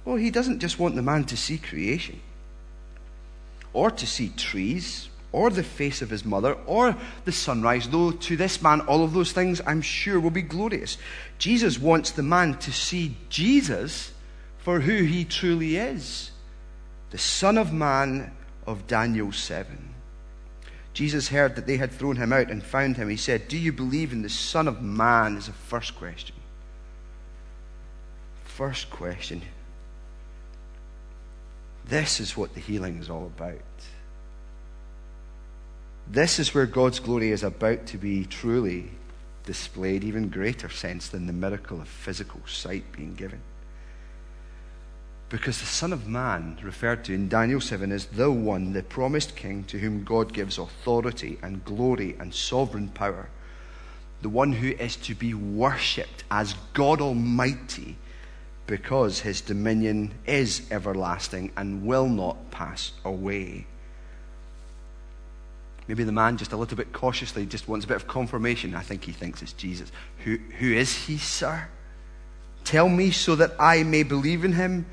Well, 0.05 0.17
he 0.17 0.29
doesn't 0.29 0.59
just 0.59 0.77
want 0.77 0.93
the 0.93 1.01
man 1.01 1.23
to 1.25 1.35
see 1.35 1.57
creation 1.57 2.21
or 3.73 3.91
to 3.91 4.07
see 4.07 4.29
trees, 4.29 5.09
or 5.31 5.49
the 5.49 5.63
face 5.63 6.01
of 6.01 6.09
his 6.09 6.23
mother, 6.23 6.53
or 6.67 6.95
the 7.25 7.31
sunrise, 7.31 7.89
though 7.89 8.11
to 8.11 8.37
this 8.37 8.61
man 8.61 8.81
all 8.81 9.03
of 9.03 9.13
those 9.13 9.31
things 9.31 9.61
I'm 9.65 9.81
sure 9.81 10.19
will 10.19 10.29
be 10.29 10.43
glorious. 10.43 10.97
Jesus 11.39 11.79
wants 11.79 12.11
the 12.11 12.23
man 12.23 12.57
to 12.59 12.71
see 12.71 13.17
Jesus 13.29 14.13
for 14.59 14.79
who 14.79 15.03
he 15.03 15.25
truly 15.25 15.75
is 15.75 16.31
the 17.09 17.17
Son 17.19 17.59
of 17.59 17.71
Man 17.71 18.31
of 18.65 18.87
Daniel 18.87 19.31
7. 19.31 19.93
Jesus 20.93 21.27
heard 21.27 21.55
that 21.55 21.67
they 21.67 21.77
had 21.77 21.91
thrown 21.91 22.15
him 22.15 22.33
out 22.33 22.49
and 22.49 22.63
found 22.63 22.97
him. 22.97 23.07
He 23.07 23.17
said, 23.17 23.47
Do 23.47 23.55
you 23.55 23.71
believe 23.71 24.11
in 24.11 24.23
the 24.23 24.29
Son 24.29 24.67
of 24.67 24.81
Man? 24.81 25.37
is 25.37 25.45
the 25.45 25.53
first 25.53 25.95
question. 25.95 26.35
First 28.45 28.89
question. 28.89 29.43
This 31.85 32.19
is 32.19 32.37
what 32.37 32.53
the 32.53 32.59
healing 32.59 32.97
is 32.97 33.09
all 33.09 33.25
about. 33.25 33.61
This 36.07 36.39
is 36.39 36.53
where 36.53 36.65
God's 36.65 36.99
glory 36.99 37.31
is 37.31 37.43
about 37.43 37.85
to 37.87 37.97
be 37.97 38.25
truly 38.25 38.91
displayed, 39.45 40.03
even 40.03 40.29
greater 40.29 40.69
sense 40.69 41.09
than 41.09 41.27
the 41.27 41.33
miracle 41.33 41.81
of 41.81 41.87
physical 41.87 42.41
sight 42.45 42.83
being 42.91 43.15
given. 43.15 43.41
Because 45.29 45.59
the 45.59 45.65
Son 45.65 45.91
of 45.91 46.07
Man, 46.07 46.59
referred 46.61 47.03
to 47.05 47.13
in 47.13 47.27
Daniel 47.27 47.59
7, 47.59 47.91
is 47.91 48.05
the 48.05 48.31
one, 48.31 48.73
the 48.73 48.83
promised 48.83 49.35
King, 49.35 49.63
to 49.63 49.79
whom 49.79 50.03
God 50.03 50.31
gives 50.31 50.57
authority 50.57 51.39
and 51.41 51.65
glory 51.65 52.15
and 52.19 52.33
sovereign 52.33 52.89
power. 52.89 53.29
The 54.21 54.29
one 54.29 54.53
who 54.53 54.69
is 54.69 54.95
to 54.97 55.15
be 55.15 55.33
worshipped 55.33 56.23
as 56.29 56.55
God 56.73 57.01
Almighty 57.01 57.97
because 58.65 59.19
his 59.19 59.41
dominion 59.41 60.13
is 60.25 60.67
everlasting 60.71 61.51
and 61.57 61.85
will 61.85 62.07
not 62.07 62.51
pass 62.51 62.91
away. 63.03 63.67
Maybe 65.87 66.03
the 66.05 66.13
man, 66.13 66.37
just 66.37 66.53
a 66.53 66.57
little 66.57 66.77
bit 66.77 66.93
cautiously, 66.93 67.45
just 67.45 67.67
wants 67.67 67.85
a 67.85 67.87
bit 67.89 67.97
of 67.97 68.07
confirmation. 68.07 68.73
I 68.73 68.81
think 68.81 69.03
he 69.03 69.11
thinks 69.11 69.41
it's 69.41 69.51
Jesus. 69.53 69.91
Who, 70.23 70.37
who 70.59 70.71
is 70.71 70.95
he, 71.07 71.17
sir? 71.17 71.67
Tell 72.63 72.87
me 72.87 73.11
so 73.11 73.35
that 73.35 73.51
I 73.59 73.83
may 73.83 74.03
believe 74.03 74.45
in 74.45 74.53
him. 74.53 74.85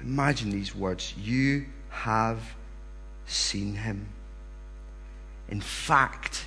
Imagine 0.00 0.50
these 0.50 0.74
words. 0.74 1.14
You 1.16 1.66
have 1.90 2.54
seen 3.26 3.74
him. 3.74 4.08
In 5.48 5.60
fact, 5.60 6.46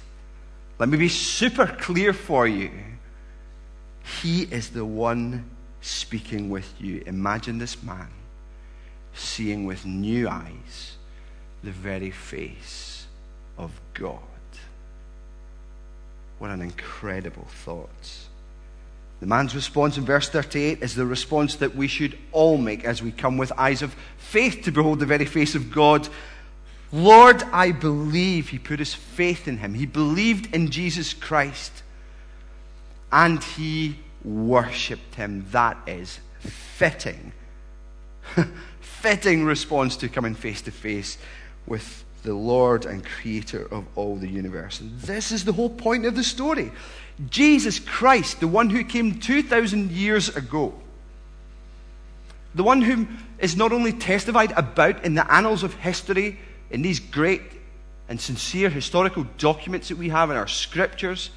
let 0.80 0.88
me 0.88 0.98
be 0.98 1.10
super 1.10 1.68
clear 1.68 2.14
for 2.14 2.48
you. 2.48 2.72
He 4.22 4.44
is 4.44 4.70
the 4.70 4.86
one 4.86 5.50
speaking 5.86 6.50
with 6.50 6.74
you. 6.80 7.04
Imagine 7.06 7.60
this 7.60 7.84
man 7.84 8.10
seeing 9.14 9.66
with 9.66 9.86
new 9.86 10.28
eyes 10.28 10.98
the 11.64 11.72
very 11.72 12.12
face 12.12 13.06
of 13.58 13.72
God. 13.94 14.20
What 16.40 16.52
an 16.52 16.62
incredible 16.62 17.48
thought. 17.64 18.28
The 19.20 19.26
man's 19.26 19.56
response 19.56 19.98
in 19.98 20.06
verse 20.06 20.28
38 20.28 20.82
is 20.82 20.96
the 20.96 21.06
response 21.06 21.56
that 21.56 21.76
we 21.76 21.88
should 21.88 22.18
all 22.32 22.58
make 22.58 22.84
as 22.84 23.02
we 23.02 23.12
come 23.12 23.38
with 23.38 23.52
eyes 23.58 23.82
of 23.82 23.96
faith 24.18 24.64
to 24.64 24.72
behold 24.72 25.00
the 25.00 25.06
very 25.06 25.26
face 25.26 25.56
of 25.56 25.72
God. 25.72 26.10
Lord, 26.92 27.44
I 27.52 27.72
believe. 27.72 28.50
He 28.50 28.60
put 28.60 28.80
his 28.80 28.94
faith 28.94 29.48
in 29.48 29.60
him. 29.60 29.74
He 29.74 29.86
believed 29.86 30.54
in 30.54 30.70
Jesus 30.70 31.14
Christ. 31.14 31.84
And 33.12 33.42
he 33.42 34.00
worshipped 34.26 35.16
him. 35.16 35.46
That 35.52 35.78
is 35.88 36.20
fitting. 36.40 37.32
fitting 38.82 39.46
response 39.46 39.96
to 39.98 40.10
coming 40.10 40.36
face 40.36 40.62
to 40.64 40.72
face 40.72 41.18
with 41.68 42.04
the 42.24 42.34
Lord 42.34 42.86
and 42.86 43.06
Creator 43.06 43.68
of 43.72 43.86
all 43.96 44.16
the 44.16 44.28
universe. 44.28 44.82
And 44.82 45.00
this 45.02 45.32
is 45.32 45.46
the 45.46 45.54
whole 45.54 45.70
point 45.70 46.06
of 46.06 46.16
the 46.16 46.24
story. 46.24 46.72
Jesus 47.30 47.80
Christ, 47.80 48.40
the 48.40 48.48
one 48.48 48.70
who 48.70 48.84
came 48.84 49.20
2,000 49.20 49.92
years 49.92 50.36
ago, 50.36 50.74
the 52.56 52.64
one 52.64 52.82
who 52.82 53.08
is 53.40 53.56
not 53.56 53.72
only 53.72 53.94
testified 53.94 54.52
about 54.54 55.06
in 55.06 55.14
the 55.14 55.32
annals 55.32 55.64
of 55.64 55.74
history, 55.76 56.40
in 56.72 56.82
these 56.82 57.00
great 57.00 57.42
and 58.10 58.20
sincere 58.20 58.70
historical 58.70 59.26
documents 59.38 59.90
that 59.90 59.98
we 59.98 60.10
have 60.10 60.32
in 60.32 60.38
our 60.38 60.48
scriptures, 60.48 61.30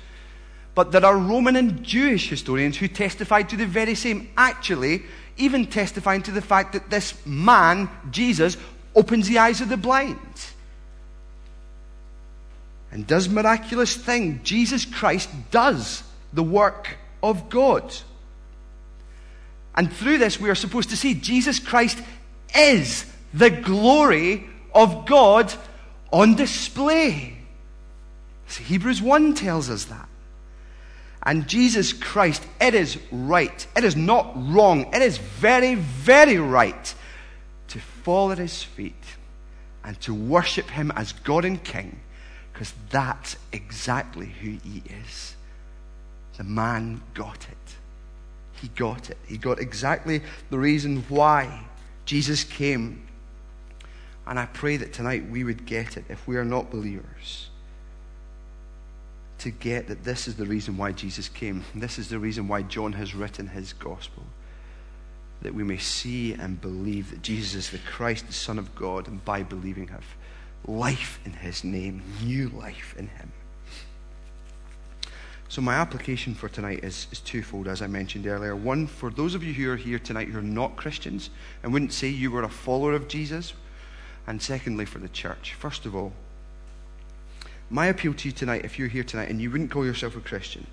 but 0.79 0.93
there 0.93 1.05
are 1.05 1.17
Roman 1.17 1.57
and 1.57 1.83
Jewish 1.83 2.29
historians 2.29 2.77
who 2.77 2.87
testified 2.87 3.49
to 3.49 3.57
the 3.57 3.67
very 3.67 3.97
same, 3.97 4.31
actually, 4.37 5.03
even 5.37 5.67
testifying 5.67 6.23
to 6.23 6.31
the 6.31 6.41
fact 6.41 6.73
that 6.73 6.89
this 6.89 7.15
man, 7.27 7.91
Jesus, 8.13 8.57
opens 8.95 9.27
the 9.27 9.39
eyes 9.39 9.61
of 9.61 9.71
the 9.71 9.77
blind, 9.77 10.21
and 12.93 13.09
does 13.09 13.29
miraculous 13.29 13.97
things. 13.97 14.41
Jesus 14.45 14.85
Christ 14.85 15.29
does 15.51 16.05
the 16.33 16.45
work 16.45 16.97
of 17.25 17.49
God. 17.49 17.93
And 19.75 19.93
through 19.93 20.19
this, 20.19 20.39
we 20.39 20.49
are 20.49 20.55
supposed 20.55 20.91
to 20.91 20.97
see 20.97 21.13
Jesus 21.13 21.59
Christ 21.59 22.01
is 22.55 23.05
the 23.35 23.51
glory 23.51 24.49
of 24.73 25.07
God 25.07 25.53
on 26.13 26.37
display. 26.37 27.37
See, 28.47 28.63
Hebrews 28.63 29.03
1 29.03 29.35
tells 29.35 29.71
us 29.71 29.87
that. 29.87 30.09
And 31.23 31.49
Jesus 31.49 31.93
Christ, 31.93 32.47
it 32.61 32.75
is 32.75 32.99
right. 33.11 33.67
It 33.77 33.85
is 33.85 33.97
not 33.97 34.33
wrong. 34.35 34.93
It 34.95 35.03
is 35.03 35.19
very, 35.19 35.75
very 35.75 36.39
right 36.39 36.95
to 37.69 37.79
fall 37.79 38.33
at 38.33 38.39
his 38.39 38.63
feet 38.63 38.95
and 39.85 40.01
to 40.03 40.15
worship 40.15 40.71
him 40.71 40.93
as 40.97 41.13
God 41.13 41.45
and 41.45 41.63
King 41.63 42.01
because 42.53 42.75
that's 42.91 43.37
exactly 43.53 44.27
who 44.27 44.51
he 44.51 44.83
is. 45.05 45.37
The 46.37 46.45
man 46.45 47.03
got 47.15 47.47
it. 47.51 47.77
He 48.61 48.69
got 48.69 49.11
it. 49.11 49.19
He 49.27 49.39
got 49.39 49.61
exactly 49.61 50.23
the 50.51 50.59
reason 50.59 51.05
why 51.09 51.65
Jesus 52.05 52.43
came. 52.45 53.07
And 54.27 54.39
I 54.39 54.47
pray 54.47 54.77
that 54.77 54.93
tonight 54.93 55.29
we 55.31 55.45
would 55.45 55.67
get 55.67 55.97
it 55.97 56.05
if 56.09 56.27
we 56.27 56.37
are 56.37 56.45
not 56.45 56.71
believers. 56.71 57.48
To 59.39 59.51
get 59.51 59.87
that 59.87 60.05
this 60.05 60.27
is 60.27 60.35
the 60.35 60.47
reason 60.47 60.77
why 60.77 60.93
Jesus 60.93 61.29
came. 61.29 61.65
This 61.75 61.99
is 61.99 62.09
the 62.09 62.19
reason 62.19 62.49
why 62.49 62.63
John 62.63 62.95
has 62.95 63.15
written 63.15 63.49
his 63.49 63.73
gospel. 63.73 64.25
That 65.43 65.55
we 65.55 65.63
may 65.63 65.79
see 65.79 66.33
and 66.33 66.61
believe 66.61 67.11
that 67.11 67.23
Jesus 67.23 67.55
is 67.55 67.71
the 67.71 67.79
Christ, 67.79 68.27
the 68.27 68.33
Son 68.33 68.59
of 68.59 68.75
God, 68.75 69.07
and 69.07 69.25
by 69.25 69.45
believing 69.45 69.89
have 69.89 70.05
life 70.67 71.21
in 71.25 71.33
his 71.33 71.63
name, 71.63 72.03
new 72.23 72.49
life 72.49 72.95
in 72.99 73.07
him. 73.09 73.33
So, 75.51 75.63
my 75.63 75.75
application 75.75 76.35
for 76.35 76.49
tonight 76.49 76.85
is, 76.85 77.07
is 77.11 77.21
twofold, 77.21 77.69
as 77.69 77.81
I 77.81 77.87
mentioned 77.87 78.27
earlier. 78.27 78.55
One, 78.55 78.87
for 78.87 79.09
those 79.09 79.35
of 79.35 79.43
you 79.43 79.55
who 79.55 79.71
are 79.71 79.77
here 79.77 79.99
tonight 79.99 80.29
who 80.29 80.39
are 80.39 80.43
not 80.43 80.77
Christians 80.77 81.31
and 81.63 81.73
wouldn't 81.73 81.95
say 81.95 82.09
you 82.09 82.31
were 82.31 82.43
a 82.43 82.51
follower 82.51 82.93
of 82.93 83.09
Jesus. 83.09 83.55
And 84.27 84.43
secondly, 84.43 84.85
for 84.85 84.99
the 84.99 85.09
church. 85.09 85.55
First 85.55 85.87
of 85.87 85.97
all, 85.97 86.13
my 87.71 87.87
appeal 87.87 88.15
to 88.15 88.29
you 88.29 88.33
tonight, 88.33 88.65
if 88.65 88.79
you're 88.79 88.89
here 88.89 89.05
tonight 89.05 89.29
and 89.29 89.41
you 89.41 89.51
wouldn't 89.51 89.71
call 89.71 89.85
yourself 89.85 90.17
a 90.17 90.21
Christian, 90.21 90.67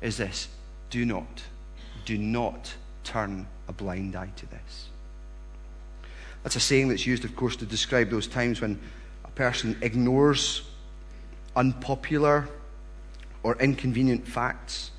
is 0.00 0.16
this 0.16 0.48
do 0.90 1.04
not, 1.04 1.42
do 2.04 2.18
not 2.18 2.74
turn 3.04 3.46
a 3.68 3.72
blind 3.72 4.16
eye 4.16 4.30
to 4.36 4.46
this. 4.46 4.88
That's 6.42 6.56
a 6.56 6.60
saying 6.60 6.88
that's 6.88 7.06
used, 7.06 7.24
of 7.24 7.34
course, 7.34 7.56
to 7.56 7.66
describe 7.66 8.10
those 8.10 8.26
times 8.26 8.60
when 8.60 8.78
a 9.24 9.30
person 9.30 9.76
ignores 9.82 10.62
unpopular 11.56 12.48
or 13.42 13.56
inconvenient 13.56 14.26
facts. 14.26 14.90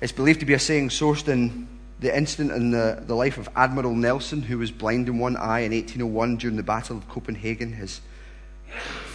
It's 0.00 0.12
believed 0.12 0.40
to 0.40 0.46
be 0.46 0.54
a 0.54 0.58
saying 0.58 0.88
sourced 0.88 1.28
in 1.28 1.68
the 2.00 2.16
incident 2.16 2.50
in 2.50 2.72
the, 2.72 3.04
the 3.06 3.14
life 3.14 3.38
of 3.38 3.48
Admiral 3.54 3.94
Nelson, 3.94 4.42
who 4.42 4.58
was 4.58 4.72
blind 4.72 5.08
in 5.08 5.18
one 5.18 5.36
eye 5.36 5.60
in 5.60 5.72
1801 5.72 6.36
during 6.38 6.56
the 6.56 6.62
Battle 6.64 6.96
of 6.96 7.08
Copenhagen. 7.08 7.72
His 7.72 8.00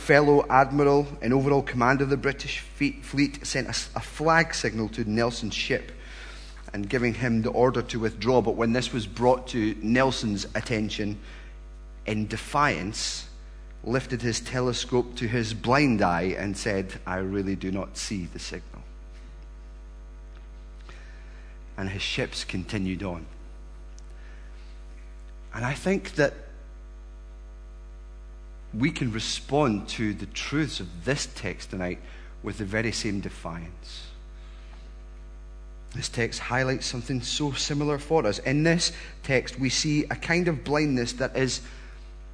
fellow 0.07 0.45
admiral 0.49 1.05
in 1.21 1.33
overall 1.33 1.61
command 1.61 2.01
of 2.01 2.07
the 2.07 2.15
British 2.15 2.59
fleet 2.59 3.45
sent 3.45 3.67
a, 3.67 3.97
a 3.97 3.99
flag 3.99 4.53
signal 4.55 4.87
to 4.87 5.03
Nelson's 5.03 5.53
ship 5.53 5.91
and 6.73 6.87
giving 6.87 7.13
him 7.13 7.41
the 7.41 7.49
order 7.49 7.81
to 7.81 7.99
withdraw. 7.99 8.41
But 8.41 8.55
when 8.55 8.71
this 8.71 8.93
was 8.93 9.05
brought 9.05 9.47
to 9.47 9.75
Nelson's 9.81 10.45
attention 10.55 11.19
in 12.05 12.25
defiance, 12.25 13.27
lifted 13.83 14.21
his 14.21 14.39
telescope 14.39 15.13
to 15.17 15.27
his 15.27 15.53
blind 15.53 16.01
eye 16.01 16.35
and 16.37 16.55
said, 16.55 16.93
I 17.05 17.17
really 17.17 17.57
do 17.57 17.69
not 17.69 17.97
see 17.97 18.29
the 18.31 18.39
signal. 18.39 18.83
And 21.75 21.89
his 21.89 22.01
ships 22.01 22.45
continued 22.45 23.03
on. 23.03 23.25
And 25.53 25.65
I 25.65 25.73
think 25.73 26.15
that 26.15 26.46
we 28.77 28.91
can 28.91 29.11
respond 29.11 29.87
to 29.89 30.13
the 30.13 30.25
truths 30.27 30.79
of 30.79 31.05
this 31.05 31.27
text 31.35 31.71
tonight 31.71 31.99
with 32.43 32.57
the 32.57 32.65
very 32.65 32.91
same 32.91 33.19
defiance. 33.19 34.07
This 35.95 36.09
text 36.09 36.39
highlights 36.39 36.85
something 36.85 37.21
so 37.21 37.53
similar 37.53 37.97
for 37.97 38.25
us. 38.25 38.39
In 38.39 38.63
this 38.63 38.91
text, 39.23 39.59
we 39.59 39.69
see 39.69 40.03
a 40.05 40.15
kind 40.15 40.47
of 40.47 40.63
blindness 40.63 41.13
that 41.13 41.35
is 41.35 41.61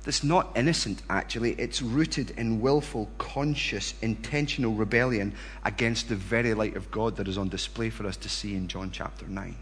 that's 0.03 0.23
not 0.23 0.51
innocent, 0.57 1.01
actually. 1.09 1.53
It's 1.53 1.81
rooted 1.81 2.31
in 2.31 2.59
willful, 2.59 3.09
conscious, 3.17 3.93
intentional 4.01 4.73
rebellion 4.73 5.33
against 5.63 6.09
the 6.09 6.15
very 6.15 6.53
light 6.53 6.75
of 6.75 6.91
God 6.91 7.15
that 7.15 7.27
is 7.29 7.37
on 7.37 7.47
display 7.47 7.89
for 7.89 8.05
us 8.05 8.17
to 8.17 8.29
see 8.29 8.53
in 8.53 8.67
John 8.67 8.91
chapter 8.91 9.25
9. 9.25 9.55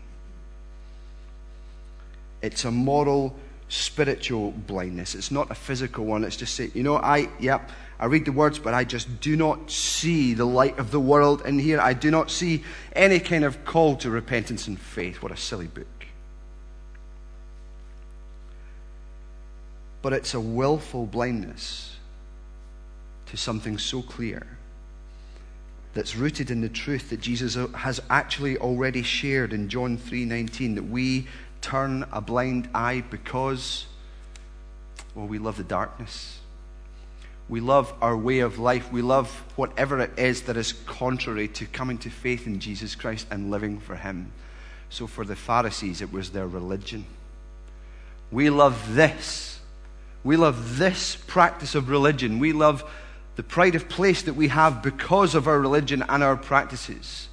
It's 2.41 2.65
a 2.65 2.71
moral, 2.71 3.35
spiritual 3.71 4.51
blindness. 4.51 5.15
It's 5.15 5.31
not 5.31 5.49
a 5.49 5.55
physical 5.55 6.05
one. 6.05 6.23
It's 6.23 6.35
just 6.35 6.55
say, 6.55 6.71
you 6.73 6.83
know, 6.83 6.97
I, 6.97 7.29
yep, 7.39 7.69
I 7.99 8.05
read 8.05 8.25
the 8.25 8.31
words, 8.31 8.59
but 8.59 8.73
I 8.73 8.83
just 8.83 9.21
do 9.21 9.35
not 9.35 9.71
see 9.71 10.33
the 10.33 10.45
light 10.45 10.77
of 10.79 10.91
the 10.91 10.99
world 10.99 11.41
in 11.45 11.59
here. 11.59 11.79
I 11.79 11.93
do 11.93 12.11
not 12.11 12.29
see 12.29 12.63
any 12.93 13.19
kind 13.19 13.43
of 13.43 13.63
call 13.65 13.95
to 13.97 14.09
repentance 14.09 14.67
and 14.67 14.79
faith. 14.79 15.21
What 15.21 15.31
a 15.31 15.37
silly 15.37 15.67
book. 15.67 15.87
but 20.01 20.13
it's 20.13 20.33
a 20.33 20.39
willful 20.39 21.05
blindness 21.05 21.97
to 23.27 23.37
something 23.37 23.77
so 23.77 24.01
clear 24.01 24.45
that's 25.93 26.15
rooted 26.15 26.49
in 26.49 26.61
the 26.61 26.69
truth 26.69 27.09
that 27.09 27.19
Jesus 27.19 27.55
has 27.75 28.01
actually 28.09 28.57
already 28.57 29.03
shared 29.03 29.53
in 29.53 29.69
John 29.69 29.97
3:19 29.97 30.75
that 30.75 30.83
we 30.83 31.27
turn 31.61 32.05
a 32.11 32.21
blind 32.21 32.69
eye 32.73 33.03
because 33.09 33.85
well 35.15 35.27
we 35.27 35.39
love 35.39 35.57
the 35.57 35.63
darkness. 35.63 36.39
We 37.49 37.59
love 37.59 37.93
our 38.01 38.15
way 38.15 38.39
of 38.39 38.59
life. 38.59 38.91
We 38.91 39.01
love 39.01 39.29
whatever 39.55 39.99
it 39.99 40.17
is 40.17 40.43
that 40.43 40.55
is 40.55 40.73
contrary 40.73 41.47
to 41.49 41.65
coming 41.65 41.97
to 41.99 42.09
faith 42.09 42.47
in 42.47 42.59
Jesus 42.59 42.95
Christ 42.95 43.27
and 43.29 43.51
living 43.51 43.79
for 43.79 43.95
him. 43.95 44.31
So 44.89 45.07
for 45.07 45.25
the 45.25 45.35
Pharisees 45.35 46.01
it 46.01 46.11
was 46.11 46.31
their 46.31 46.47
religion. 46.47 47.05
We 48.31 48.49
love 48.49 48.95
this 48.95 49.51
we 50.23 50.37
love 50.37 50.77
this 50.77 51.15
practice 51.15 51.75
of 51.75 51.89
religion. 51.89 52.39
We 52.39 52.53
love 52.53 52.89
the 53.35 53.43
pride 53.43 53.75
of 53.75 53.89
place 53.89 54.21
that 54.23 54.33
we 54.33 54.49
have 54.49 54.83
because 54.83 55.33
of 55.33 55.47
our 55.47 55.59
religion 55.59 56.03
and 56.07 56.23
our 56.23 56.37
practices. 56.37 57.27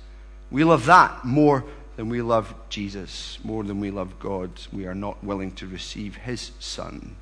We 0.50 0.64
love 0.64 0.86
that 0.86 1.24
more 1.24 1.64
than 1.98 2.08
we 2.08 2.22
love 2.22 2.54
Jesus, 2.68 3.40
more 3.42 3.64
than 3.64 3.80
we 3.80 3.90
love 3.90 4.20
God. 4.20 4.52
We 4.72 4.86
are 4.86 4.94
not 4.94 5.24
willing 5.24 5.50
to 5.56 5.66
receive 5.66 6.14
His 6.14 6.52
Son 6.60 7.16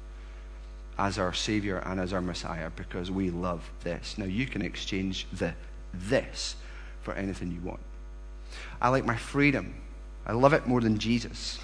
as 0.99 1.19
our 1.19 1.33
Savior 1.33 1.79
and 1.79 1.99
as 1.99 2.13
our 2.13 2.21
Messiah 2.21 2.69
because 2.77 3.11
we 3.11 3.31
love 3.31 3.71
this. 3.85 4.19
Now, 4.19 4.27
you 4.27 4.45
can 4.45 4.61
exchange 4.61 5.27
the 5.33 5.55
this 5.95 6.57
for 7.01 7.15
anything 7.15 7.53
you 7.53 7.61
want. 7.63 7.81
I 8.79 8.91
like 8.91 9.07
my 9.07 9.17
freedom, 9.17 9.77
I 10.27 10.33
love 10.33 10.53
it 10.53 10.67
more 10.67 10.83
than 10.83 10.99
Jesus. 10.99 11.59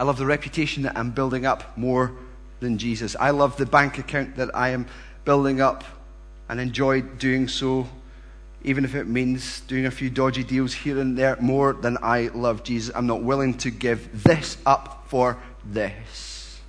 I 0.00 0.02
love 0.02 0.18
the 0.18 0.26
reputation 0.26 0.82
that 0.82 0.98
I'm 0.98 1.12
building 1.12 1.46
up 1.46 1.78
more 1.78 2.10
than 2.58 2.76
Jesus. 2.76 3.14
I 3.20 3.30
love 3.30 3.56
the 3.56 3.66
bank 3.66 3.98
account 3.98 4.34
that 4.34 4.50
I 4.52 4.70
am 4.70 4.88
building 5.24 5.60
up 5.60 5.84
and 6.48 6.58
enjoy 6.58 7.02
doing 7.02 7.46
so, 7.46 7.86
even 8.66 8.84
if 8.84 8.96
it 8.96 9.06
means 9.06 9.60
doing 9.60 9.86
a 9.86 9.90
few 9.92 10.10
dodgy 10.10 10.42
deals 10.42 10.74
here 10.74 10.98
and 10.98 11.16
there 11.16 11.36
more 11.40 11.72
than 11.72 11.96
I 12.02 12.30
love 12.34 12.64
Jesus. 12.64 12.92
I'm 12.96 13.06
not 13.06 13.22
willing 13.22 13.54
to 13.58 13.70
give 13.70 14.24
this 14.24 14.58
up 14.66 15.04
for 15.06 15.38
this. 15.64 16.60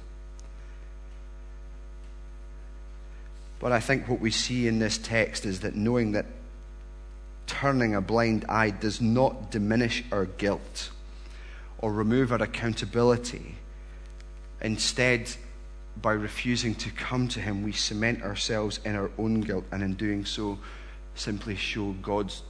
But 3.60 3.72
I 3.72 3.80
think 3.80 4.08
what 4.08 4.20
we 4.20 4.30
see 4.30 4.68
in 4.68 4.78
this 4.78 5.00
text 5.00 5.44
is 5.44 5.62
that 5.62 5.76
knowing 5.76 6.12
that 6.12 6.28
turning 7.48 7.96
a 7.96 8.02
blind 8.02 8.46
eye 8.48 8.70
does 8.70 9.02
not 9.02 9.50
diminish 9.50 10.04
our 10.12 10.26
guilt 10.26 10.92
or 11.80 11.92
remove 11.92 12.32
our 12.32 12.44
accountability. 12.44 13.56
Instead, 14.62 15.32
by 16.00 16.12
refusing 16.12 16.76
to 16.76 16.92
come 16.92 17.28
to 17.30 17.40
Him, 17.40 17.64
we 17.64 17.72
cement 17.72 18.22
ourselves 18.22 18.80
in 18.86 18.96
our 18.96 19.10
own 19.18 19.42
guilt, 19.42 19.66
and 19.72 19.82
in 19.82 19.96
doing 19.96 20.26
so, 20.26 20.60
simply 21.20 21.56
show 21.56 21.94
God's 22.02 22.44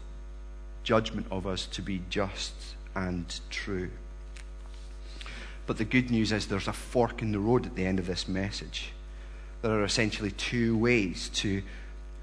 judgment 0.84 1.28
of 1.32 1.46
us 1.46 1.66
to 1.68 1.82
be 1.82 2.02
just 2.10 2.54
and 2.96 3.40
true. 3.50 3.90
But 5.66 5.78
the 5.78 5.86
good 5.86 6.10
news 6.10 6.32
is 6.32 6.48
there's 6.48 6.68
a 6.68 6.74
fork 6.74 7.22
in 7.22 7.32
the 7.32 7.40
road 7.40 7.66
at 7.66 7.76
the 7.76 7.86
end 7.86 8.00
of 8.00 8.08
this 8.08 8.28
message. 8.28 8.94
There 9.62 9.72
are 9.72 9.84
essentially 9.84 10.32
two 10.32 10.78
ways 10.78 11.30
to 11.36 11.62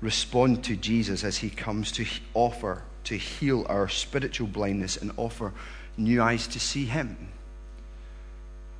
respond 0.00 0.64
to 0.64 0.76
Jesus 0.76 1.24
as 1.24 1.38
he 1.38 1.50
comes 1.50 1.92
to 1.92 2.06
offer, 2.32 2.82
to 3.04 3.16
heal 3.16 3.66
our 3.68 3.88
spiritual 3.88 4.48
blindness 4.48 4.96
and 4.96 5.12
offer 5.16 5.52
new 5.96 6.22
eyes 6.22 6.46
to 6.48 6.60
see 6.60 6.84
Him. 6.84 7.16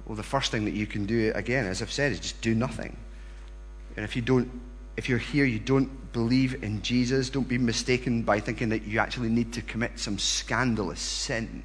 Well, 0.07 0.17
the 0.17 0.23
first 0.23 0.51
thing 0.51 0.65
that 0.67 0.75
you 0.75 0.87
can 0.87 1.07
do, 1.07 1.33
again, 1.35 1.67
as 1.67 1.81
I've 1.81 1.93
said, 1.93 2.13
is 2.13 2.21
just 2.21 2.41
do 2.43 2.55
nothing. 2.55 2.97
And 3.97 4.05
if 4.05 4.17
you 4.17 4.23
don't, 4.23 4.51
if 4.97 5.09
you're 5.09 5.19
here, 5.19 5.45
you 5.45 5.59
don't 5.59 6.13
believe 6.13 6.63
in 6.63 6.83
Jesus, 6.83 7.31
don't 7.31 7.49
be 7.49 7.59
mistaken 7.59 8.23
by 8.23 8.41
thinking 8.41 8.69
that 8.69 8.85
you 8.85 8.99
actually 8.99 9.29
need 9.29 9.53
to 9.55 9.63
commit 9.63 9.99
some 9.99 10.19
scandalous 10.19 11.01
sin 11.01 11.65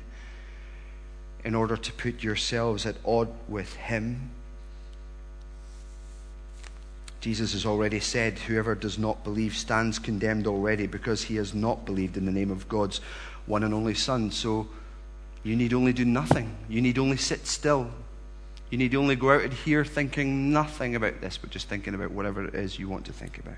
in 1.44 1.56
order 1.56 1.78
to 1.78 1.94
put 1.94 2.24
yourselves 2.24 2.86
at 2.86 2.96
odd 3.06 3.30
with 3.48 3.76
Him. 3.76 4.32
Jesus 7.22 7.54
has 7.54 7.66
already 7.66 8.00
said, 8.00 8.40
Whoever 8.40 8.76
does 8.76 8.98
not 8.98 9.24
believe 9.24 9.56
stands 9.56 10.00
condemned 10.00 10.48
already 10.48 10.88
because 10.88 11.24
he 11.24 11.36
has 11.36 11.54
not 11.54 11.86
believed 11.86 12.16
in 12.16 12.26
the 12.26 12.32
name 12.32 12.50
of 12.50 12.70
God's 12.70 13.02
one 13.46 13.64
and 13.64 13.74
only 13.74 13.94
Son. 13.94 14.32
So 14.32 14.68
you 15.44 15.56
need 15.56 15.74
only 15.74 15.92
do 15.92 16.06
nothing. 16.06 16.56
You 16.70 16.82
need 16.82 16.98
only 16.98 17.18
sit 17.18 17.46
still. 17.46 17.92
You 18.70 18.78
need 18.78 18.94
only 18.94 19.16
go 19.16 19.32
out 19.32 19.52
here 19.52 19.84
thinking 19.84 20.52
nothing 20.52 20.96
about 20.96 21.22
this, 21.22 21.38
but 21.38 21.50
just 21.50 21.68
thinking 21.68 21.96
about 21.96 22.12
whatever 22.12 22.46
it 22.46 22.54
is 22.54 22.78
you 22.78 22.88
want 22.88 23.06
to 23.06 23.14
think 23.14 23.40
about. 23.40 23.58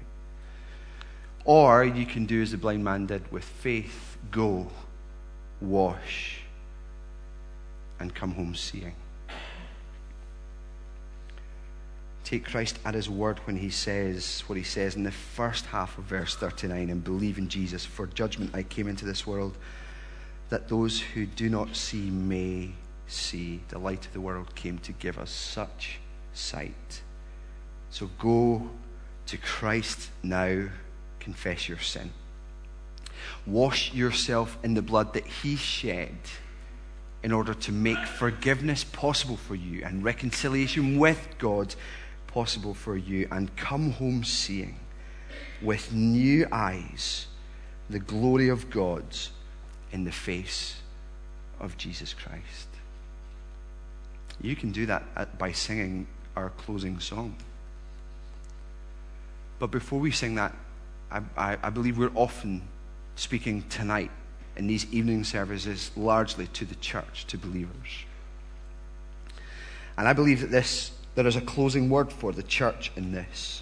Or 1.43 1.83
you 1.83 2.05
can 2.05 2.25
do 2.25 2.41
as 2.41 2.51
the 2.51 2.57
blind 2.57 2.83
man 2.83 3.07
did 3.07 3.29
with 3.31 3.43
faith 3.43 4.17
go, 4.29 4.69
wash, 5.59 6.41
and 7.99 8.13
come 8.13 8.31
home 8.33 8.55
seeing. 8.55 8.95
Take 12.23 12.45
Christ 12.45 12.79
at 12.85 12.93
his 12.93 13.09
word 13.09 13.39
when 13.39 13.57
he 13.57 13.69
says 13.69 14.43
what 14.47 14.57
he 14.57 14.63
says 14.63 14.95
in 14.95 15.03
the 15.03 15.11
first 15.11 15.65
half 15.65 15.97
of 15.97 16.05
verse 16.05 16.35
39 16.35 16.89
and 16.89 17.03
believe 17.03 17.37
in 17.37 17.49
Jesus. 17.49 17.83
For 17.83 18.07
judgment 18.07 18.55
I 18.55 18.63
came 18.63 18.87
into 18.87 19.03
this 19.03 19.27
world 19.27 19.57
that 20.49 20.69
those 20.69 21.01
who 21.01 21.25
do 21.25 21.49
not 21.49 21.75
see 21.75 22.09
may 22.09 22.71
see. 23.11 23.61
The 23.69 23.79
light 23.79 24.05
of 24.05 24.13
the 24.13 24.21
world 24.21 24.55
came 24.55 24.77
to 24.79 24.91
give 24.91 25.17
us 25.17 25.31
such 25.31 25.99
sight. 26.33 27.01
So 27.89 28.09
go 28.19 28.69
to 29.27 29.37
Christ 29.37 30.09
now, 30.23 30.69
confess 31.19 31.67
your 31.67 31.79
sin. 31.79 32.11
Wash 33.45 33.93
yourself 33.93 34.57
in 34.63 34.73
the 34.73 34.81
blood 34.81 35.13
that 35.13 35.25
he 35.25 35.55
shed 35.55 36.15
in 37.23 37.31
order 37.31 37.53
to 37.53 37.71
make 37.71 38.03
forgiveness 38.05 38.83
possible 38.83 39.37
for 39.37 39.55
you 39.55 39.83
and 39.85 40.03
reconciliation 40.03 40.97
with 40.97 41.27
God 41.37 41.75
possible 42.27 42.73
for 42.73 42.95
you, 42.95 43.27
and 43.29 43.55
come 43.57 43.91
home 43.91 44.23
seeing 44.23 44.79
with 45.61 45.91
new 45.91 46.47
eyes 46.51 47.27
the 47.89 47.99
glory 47.99 48.47
of 48.47 48.69
God 48.69 49.03
in 49.91 50.05
the 50.05 50.11
face 50.11 50.77
of 51.59 51.77
Jesus 51.77 52.13
Christ. 52.13 52.70
You 54.41 54.55
can 54.55 54.71
do 54.71 54.87
that 54.87 55.37
by 55.37 55.51
singing 55.51 56.07
our 56.35 56.49
closing 56.49 56.99
song. 56.99 57.35
But 59.59 59.67
before 59.67 59.99
we 59.99 60.11
sing 60.11 60.35
that, 60.35 60.55
I, 61.11 61.21
I, 61.37 61.57
I 61.61 61.69
believe 61.69 61.97
we're 61.97 62.11
often 62.15 62.63
speaking 63.15 63.63
tonight 63.69 64.09
in 64.55 64.65
these 64.67 64.91
evening 64.91 65.23
services 65.23 65.91
largely 65.95 66.47
to 66.47 66.65
the 66.65 66.75
church, 66.75 67.25
to 67.27 67.37
believers. 67.37 68.05
And 69.97 70.07
I 70.07 70.13
believe 70.13 70.41
that 70.41 70.49
this, 70.49 70.91
there 71.13 71.27
is 71.27 71.35
a 71.35 71.41
closing 71.41 71.89
word 71.89 72.11
for 72.11 72.31
the 72.31 72.43
church 72.43 72.91
in 72.95 73.11
this. 73.11 73.61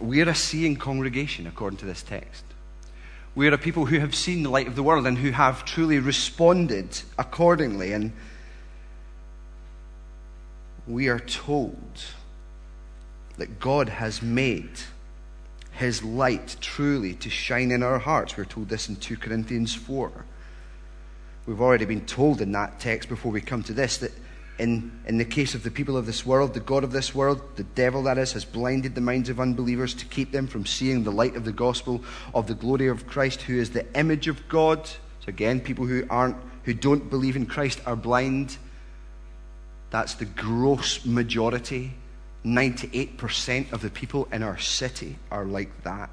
We're 0.00 0.28
a 0.28 0.34
seeing 0.34 0.76
congregation, 0.76 1.46
according 1.46 1.78
to 1.78 1.86
this 1.86 2.02
text. 2.02 2.44
We 3.34 3.48
are 3.48 3.54
a 3.54 3.58
people 3.58 3.86
who 3.86 4.00
have 4.00 4.14
seen 4.14 4.42
the 4.42 4.50
light 4.50 4.66
of 4.66 4.76
the 4.76 4.82
world 4.82 5.06
and 5.06 5.16
who 5.16 5.30
have 5.30 5.64
truly 5.64 5.98
responded 5.98 7.00
accordingly. 7.18 7.92
And 7.92 8.12
we 10.88 11.08
are 11.08 11.20
told 11.20 11.76
that 13.36 13.60
God 13.60 13.88
has 13.88 14.22
made 14.22 14.70
his 15.72 16.02
light 16.02 16.56
truly 16.60 17.14
to 17.14 17.30
shine 17.30 17.70
in 17.70 17.82
our 17.82 17.98
hearts. 17.98 18.36
We're 18.36 18.44
told 18.44 18.68
this 18.68 18.88
in 18.88 18.96
2 18.96 19.16
Corinthians 19.16 19.74
4. 19.74 20.10
We've 21.46 21.60
already 21.60 21.84
been 21.84 22.04
told 22.04 22.40
in 22.40 22.52
that 22.52 22.80
text 22.80 23.08
before 23.08 23.30
we 23.30 23.40
come 23.40 23.62
to 23.64 23.72
this 23.72 23.98
that 23.98 24.12
in, 24.58 25.00
in 25.06 25.18
the 25.18 25.24
case 25.24 25.54
of 25.54 25.62
the 25.62 25.70
people 25.70 25.96
of 25.96 26.04
this 26.04 26.26
world, 26.26 26.52
the 26.52 26.60
God 26.60 26.82
of 26.82 26.90
this 26.90 27.14
world, 27.14 27.40
the 27.56 27.62
devil 27.62 28.02
that 28.04 28.18
is, 28.18 28.32
has 28.32 28.44
blinded 28.44 28.94
the 28.94 29.00
minds 29.00 29.28
of 29.28 29.38
unbelievers 29.38 29.94
to 29.94 30.04
keep 30.04 30.32
them 30.32 30.48
from 30.48 30.66
seeing 30.66 31.04
the 31.04 31.12
light 31.12 31.36
of 31.36 31.44
the 31.44 31.52
gospel 31.52 32.02
of 32.34 32.48
the 32.48 32.54
glory 32.54 32.88
of 32.88 33.06
Christ, 33.06 33.42
who 33.42 33.56
is 33.56 33.70
the 33.70 33.86
image 33.96 34.26
of 34.26 34.48
God. 34.48 34.86
So 34.86 35.28
again, 35.28 35.60
people 35.60 35.86
who 35.86 36.04
aren't, 36.10 36.36
who 36.64 36.74
don't 36.74 37.08
believe 37.08 37.36
in 37.36 37.46
Christ 37.46 37.80
are 37.86 37.94
blind. 37.94 38.58
That's 39.90 40.14
the 40.14 40.24
gross 40.24 41.04
majority. 41.04 41.92
98% 42.44 43.72
of 43.72 43.82
the 43.82 43.90
people 43.90 44.28
in 44.32 44.42
our 44.42 44.58
city 44.58 45.16
are 45.30 45.44
like 45.44 45.82
that. 45.84 46.10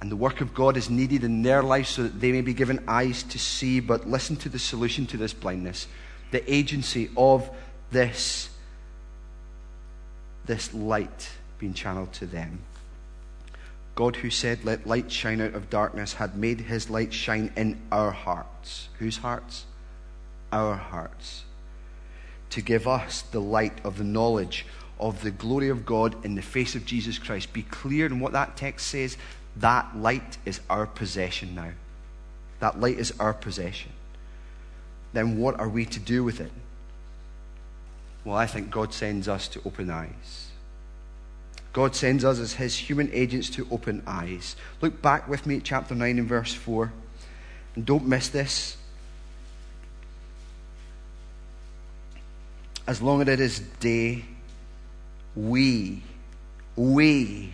And 0.00 0.10
the 0.10 0.16
work 0.16 0.40
of 0.40 0.54
God 0.54 0.76
is 0.76 0.88
needed 0.88 1.24
in 1.24 1.42
their 1.42 1.62
lives 1.62 1.88
so 1.88 2.04
that 2.04 2.20
they 2.20 2.30
may 2.30 2.40
be 2.40 2.54
given 2.54 2.84
eyes 2.86 3.22
to 3.24 3.38
see. 3.38 3.80
But 3.80 4.08
listen 4.08 4.36
to 4.36 4.48
the 4.48 4.58
solution 4.58 5.06
to 5.06 5.16
this 5.16 5.32
blindness 5.32 5.86
the 6.30 6.52
agency 6.52 7.08
of 7.16 7.48
this, 7.90 8.50
this 10.44 10.74
light 10.74 11.30
being 11.58 11.72
channeled 11.72 12.12
to 12.12 12.26
them. 12.26 12.60
God, 13.94 14.16
who 14.16 14.30
said, 14.30 14.64
Let 14.64 14.86
light 14.86 15.10
shine 15.10 15.40
out 15.40 15.54
of 15.54 15.70
darkness, 15.70 16.12
had 16.12 16.36
made 16.36 16.60
his 16.60 16.88
light 16.88 17.12
shine 17.12 17.50
in 17.56 17.80
our 17.90 18.12
hearts. 18.12 18.88
Whose 18.98 19.16
hearts? 19.16 19.64
Our 20.52 20.76
hearts. 20.76 21.44
To 22.50 22.62
give 22.62 22.88
us 22.88 23.22
the 23.22 23.40
light 23.40 23.78
of 23.84 23.98
the 23.98 24.04
knowledge 24.04 24.66
of 24.98 25.22
the 25.22 25.30
glory 25.30 25.68
of 25.68 25.86
God 25.86 26.24
in 26.24 26.34
the 26.34 26.42
face 26.42 26.74
of 26.74 26.84
Jesus 26.84 27.18
Christ. 27.18 27.52
Be 27.52 27.62
clear 27.62 28.06
in 28.06 28.20
what 28.20 28.32
that 28.32 28.56
text 28.56 28.88
says. 28.88 29.16
That 29.56 29.96
light 29.96 30.38
is 30.44 30.60
our 30.68 30.86
possession 30.86 31.54
now. 31.54 31.70
That 32.60 32.80
light 32.80 32.98
is 32.98 33.12
our 33.20 33.32
possession 33.34 33.92
then 35.12 35.38
what 35.38 35.58
are 35.58 35.68
we 35.68 35.84
to 35.84 36.00
do 36.00 36.22
with 36.24 36.40
it? 36.40 36.52
Well, 38.24 38.36
I 38.36 38.46
think 38.46 38.70
God 38.70 38.92
sends 38.92 39.28
us 39.28 39.48
to 39.48 39.60
open 39.64 39.90
eyes. 39.90 40.50
God 41.72 41.94
sends 41.94 42.24
us 42.24 42.38
as 42.38 42.54
his 42.54 42.76
human 42.76 43.10
agents 43.12 43.48
to 43.50 43.66
open 43.70 44.02
eyes. 44.06 44.56
Look 44.80 45.00
back 45.00 45.28
with 45.28 45.46
me 45.46 45.58
at 45.58 45.64
chapter 45.64 45.94
9 45.94 46.18
and 46.18 46.28
verse 46.28 46.52
4. 46.52 46.92
And 47.76 47.86
don't 47.86 48.06
miss 48.06 48.28
this. 48.28 48.76
As 52.88 53.02
long 53.02 53.20
as 53.20 53.28
it 53.28 53.38
is 53.38 53.58
day, 53.80 54.24
we, 55.36 56.02
we, 56.74 57.52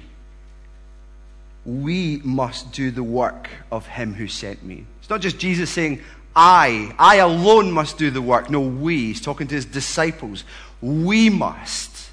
we 1.66 2.20
must 2.22 2.70
do 2.70 2.92
the 2.92 3.02
work 3.02 3.48
of 3.72 3.84
him 3.84 4.14
who 4.14 4.28
sent 4.28 4.62
me. 4.62 4.86
It's 5.00 5.10
not 5.10 5.20
just 5.20 5.36
Jesus 5.36 5.70
saying, 5.70 6.00
I, 6.36 6.94
I 7.00 7.16
alone 7.16 7.72
must 7.72 7.98
do 7.98 8.12
the 8.12 8.22
work. 8.22 8.48
No, 8.48 8.60
we. 8.60 9.06
He's 9.06 9.20
talking 9.20 9.48
to 9.48 9.56
his 9.56 9.64
disciples. 9.64 10.44
We 10.80 11.30
must. 11.30 12.10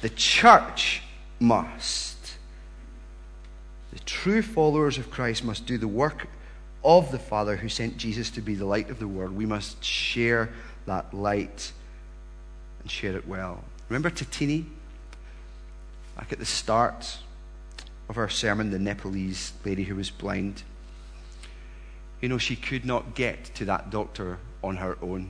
The 0.00 0.08
church 0.08 1.02
must. 1.38 2.16
The 3.92 3.98
true 4.00 4.40
followers 4.40 4.96
of 4.96 5.10
Christ 5.10 5.44
must 5.44 5.66
do 5.66 5.76
the 5.76 5.86
work 5.86 6.28
of 6.82 7.12
the 7.12 7.18
Father 7.18 7.56
who 7.56 7.68
sent 7.68 7.98
Jesus 7.98 8.30
to 8.30 8.40
be 8.40 8.54
the 8.54 8.64
light 8.64 8.88
of 8.88 8.98
the 8.98 9.06
world. 9.06 9.36
We 9.36 9.44
must 9.44 9.84
share 9.84 10.48
that 10.86 11.12
light 11.12 11.72
and 12.82 12.90
share 12.90 13.16
it 13.16 13.26
well. 13.26 13.64
Remember 13.88 14.10
Tatini? 14.10 14.66
Back 16.16 16.32
at 16.32 16.38
the 16.38 16.44
start 16.44 17.18
of 18.08 18.18
our 18.18 18.28
sermon, 18.28 18.70
the 18.70 18.78
Nepalese 18.78 19.52
lady 19.64 19.84
who 19.84 19.96
was 19.96 20.10
blind 20.10 20.62
you 22.22 22.28
know, 22.28 22.38
she 22.38 22.56
could 22.56 22.86
not 22.86 23.14
get 23.14 23.44
to 23.56 23.64
that 23.66 23.90
doctor 23.90 24.38
on 24.62 24.76
her 24.76 24.96
own. 25.02 25.28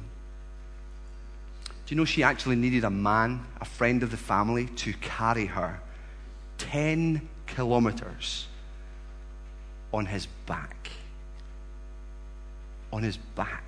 Do 1.64 1.94
you 1.94 1.96
know 1.96 2.04
she 2.04 2.22
actually 2.22 2.56
needed 2.56 2.84
a 2.84 2.90
man, 2.90 3.44
a 3.60 3.64
friend 3.64 4.02
of 4.02 4.10
the 4.10 4.16
family, 4.18 4.66
to 4.66 4.92
carry 4.92 5.46
her 5.46 5.80
10 6.58 7.26
kilometers 7.46 8.46
on 9.92 10.04
his 10.04 10.26
back? 10.46 10.90
On 12.92 13.02
his 13.02 13.16
back. 13.16 13.64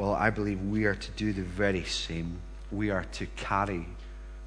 Well, 0.00 0.14
I 0.14 0.30
believe 0.30 0.62
we 0.62 0.86
are 0.86 0.94
to 0.94 1.10
do 1.10 1.34
the 1.34 1.42
very 1.42 1.84
same. 1.84 2.38
We 2.72 2.88
are 2.88 3.04
to 3.12 3.26
carry 3.36 3.84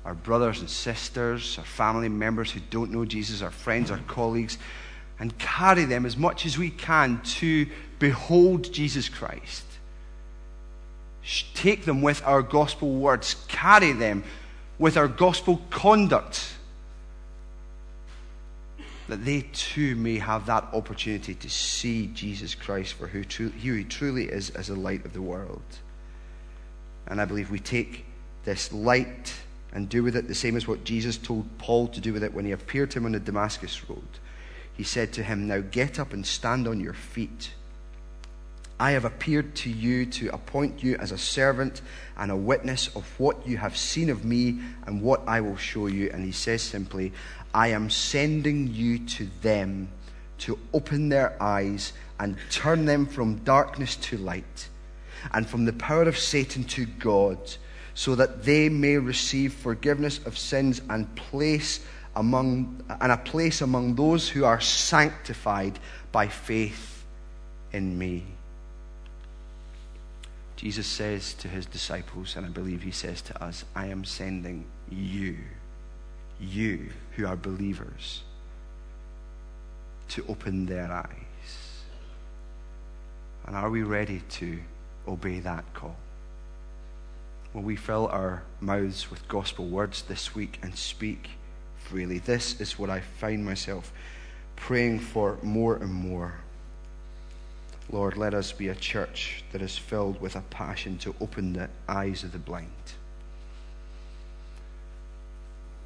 our 0.03 0.15
brothers 0.15 0.61
and 0.61 0.67
sisters, 0.67 1.59
our 1.59 1.63
family 1.63 2.09
members 2.09 2.49
who 2.49 2.59
don't 2.71 2.89
know 2.89 3.05
Jesus, 3.05 3.43
our 3.43 3.51
friends, 3.51 3.91
our 3.91 3.99
colleagues, 4.07 4.57
and 5.19 5.37
carry 5.37 5.85
them 5.85 6.07
as 6.07 6.17
much 6.17 6.47
as 6.47 6.57
we 6.57 6.71
can 6.71 7.21
to 7.35 7.67
behold 7.99 8.73
Jesus 8.73 9.07
Christ. 9.07 9.63
Take 11.53 11.85
them 11.85 12.01
with 12.01 12.23
our 12.25 12.41
gospel 12.41 12.91
words, 12.95 13.35
carry 13.47 13.91
them 13.91 14.23
with 14.79 14.97
our 14.97 15.07
gospel 15.07 15.61
conduct. 15.69 16.51
That 19.07 19.25
they 19.25 19.41
too 19.53 19.95
may 19.95 20.17
have 20.17 20.45
that 20.45 20.65
opportunity 20.73 21.35
to 21.35 21.49
see 21.49 22.07
Jesus 22.07 22.55
Christ 22.55 22.93
for 22.93 23.07
who, 23.07 23.21
who 23.21 23.73
he 23.73 23.83
truly 23.83 24.25
is 24.25 24.49
as 24.51 24.67
the 24.67 24.75
light 24.75 25.05
of 25.05 25.13
the 25.13 25.21
world. 25.21 25.61
And 27.07 27.19
I 27.19 27.25
believe 27.25 27.51
we 27.51 27.59
take 27.59 28.05
this 28.45 28.71
light 28.71 29.33
and 29.73 29.89
do 29.89 30.03
with 30.03 30.15
it 30.15 30.27
the 30.27 30.35
same 30.35 30.55
as 30.55 30.67
what 30.67 30.83
Jesus 30.83 31.17
told 31.17 31.57
Paul 31.57 31.87
to 31.89 31.99
do 31.99 32.13
with 32.13 32.23
it 32.23 32.33
when 32.33 32.45
he 32.45 32.51
appeared 32.51 32.91
to 32.91 32.99
him 32.99 33.05
on 33.05 33.11
the 33.13 33.19
Damascus 33.19 33.89
road. 33.89 34.07
He 34.73 34.83
said 34.83 35.11
to 35.13 35.23
him, 35.23 35.47
Now 35.47 35.59
get 35.59 35.99
up 35.99 36.13
and 36.13 36.25
stand 36.25 36.67
on 36.67 36.79
your 36.79 36.93
feet. 36.93 37.51
I 38.79 38.91
have 38.91 39.05
appeared 39.05 39.55
to 39.57 39.69
you 39.69 40.05
to 40.07 40.33
appoint 40.33 40.83
you 40.83 40.95
as 40.97 41.11
a 41.11 41.17
servant 41.17 41.81
and 42.17 42.31
a 42.31 42.35
witness 42.35 42.87
of 42.95 43.07
what 43.19 43.47
you 43.47 43.57
have 43.57 43.77
seen 43.77 44.09
of 44.09 44.25
me 44.25 44.59
and 44.85 45.01
what 45.01 45.21
I 45.27 45.41
will 45.41 45.57
show 45.57 45.87
you. 45.87 46.09
And 46.11 46.25
he 46.25 46.31
says 46.31 46.61
simply, 46.61 47.13
I 47.53 47.69
am 47.69 47.89
sending 47.89 48.67
you 48.73 48.99
to 48.99 49.29
them 49.41 49.89
to 50.39 50.57
open 50.73 51.09
their 51.09 51.41
eyes 51.41 51.93
and 52.19 52.35
turn 52.49 52.85
them 52.85 53.05
from 53.05 53.37
darkness 53.43 53.95
to 53.97 54.17
light 54.17 54.69
and 55.33 55.47
from 55.47 55.65
the 55.65 55.73
power 55.73 56.03
of 56.03 56.17
Satan 56.17 56.63
to 56.65 56.85
God, 56.85 57.37
so 57.93 58.15
that 58.15 58.43
they 58.43 58.69
may 58.69 58.97
receive 58.97 59.53
forgiveness 59.53 60.19
of 60.25 60.37
sins 60.37 60.81
and 60.89 61.13
place 61.15 61.85
among 62.15 62.83
and 63.01 63.11
a 63.11 63.17
place 63.17 63.61
among 63.61 63.95
those 63.95 64.27
who 64.27 64.43
are 64.45 64.59
sanctified 64.59 65.79
by 66.11 66.27
faith 66.27 67.05
in 67.71 67.97
me. 67.97 68.32
Jesus 70.63 70.87
says 70.87 71.33
to 71.33 71.49
his 71.49 71.65
disciples, 71.65 72.37
and 72.37 72.45
I 72.45 72.49
believe 72.49 72.83
he 72.83 72.91
says 72.91 73.21
to 73.23 73.43
us, 73.43 73.65
I 73.75 73.87
am 73.87 74.05
sending 74.05 74.63
you, 74.89 75.35
you 76.39 76.89
who 77.17 77.27
are 77.27 77.35
believers, 77.35 78.23
to 80.07 80.25
open 80.29 80.65
their 80.65 80.89
eyes. 80.89 81.83
And 83.45 83.57
are 83.57 83.69
we 83.69 83.83
ready 83.83 84.21
to 84.29 84.59
obey 85.05 85.41
that 85.41 85.65
call? 85.73 85.97
Will 87.53 87.63
we 87.63 87.75
fill 87.75 88.07
our 88.07 88.43
mouths 88.61 89.11
with 89.11 89.27
gospel 89.27 89.65
words 89.65 90.03
this 90.03 90.33
week 90.33 90.59
and 90.63 90.77
speak 90.77 91.31
freely? 91.77 92.19
This 92.19 92.61
is 92.61 92.79
what 92.79 92.89
I 92.89 93.01
find 93.01 93.43
myself 93.43 93.91
praying 94.55 95.01
for 95.01 95.37
more 95.43 95.75
and 95.75 95.93
more. 95.93 96.35
Lord, 97.91 98.17
let 98.17 98.33
us 98.33 98.51
be 98.51 98.69
a 98.69 98.75
church 98.75 99.43
that 99.51 99.61
is 99.61 99.77
filled 99.77 100.19
with 100.21 100.35
a 100.35 100.41
passion 100.41 100.97
to 100.99 101.15
open 101.21 101.53
the 101.53 101.69
eyes 101.87 102.23
of 102.23 102.31
the 102.31 102.39
blind. 102.39 102.69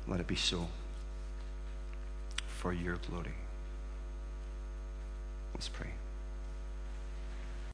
Let 0.07 0.19
it 0.19 0.27
be 0.27 0.35
so 0.35 0.67
for 2.57 2.71
your 2.71 2.97
glory. 3.09 3.33
Let's 5.53 5.67
pray. 5.67 5.89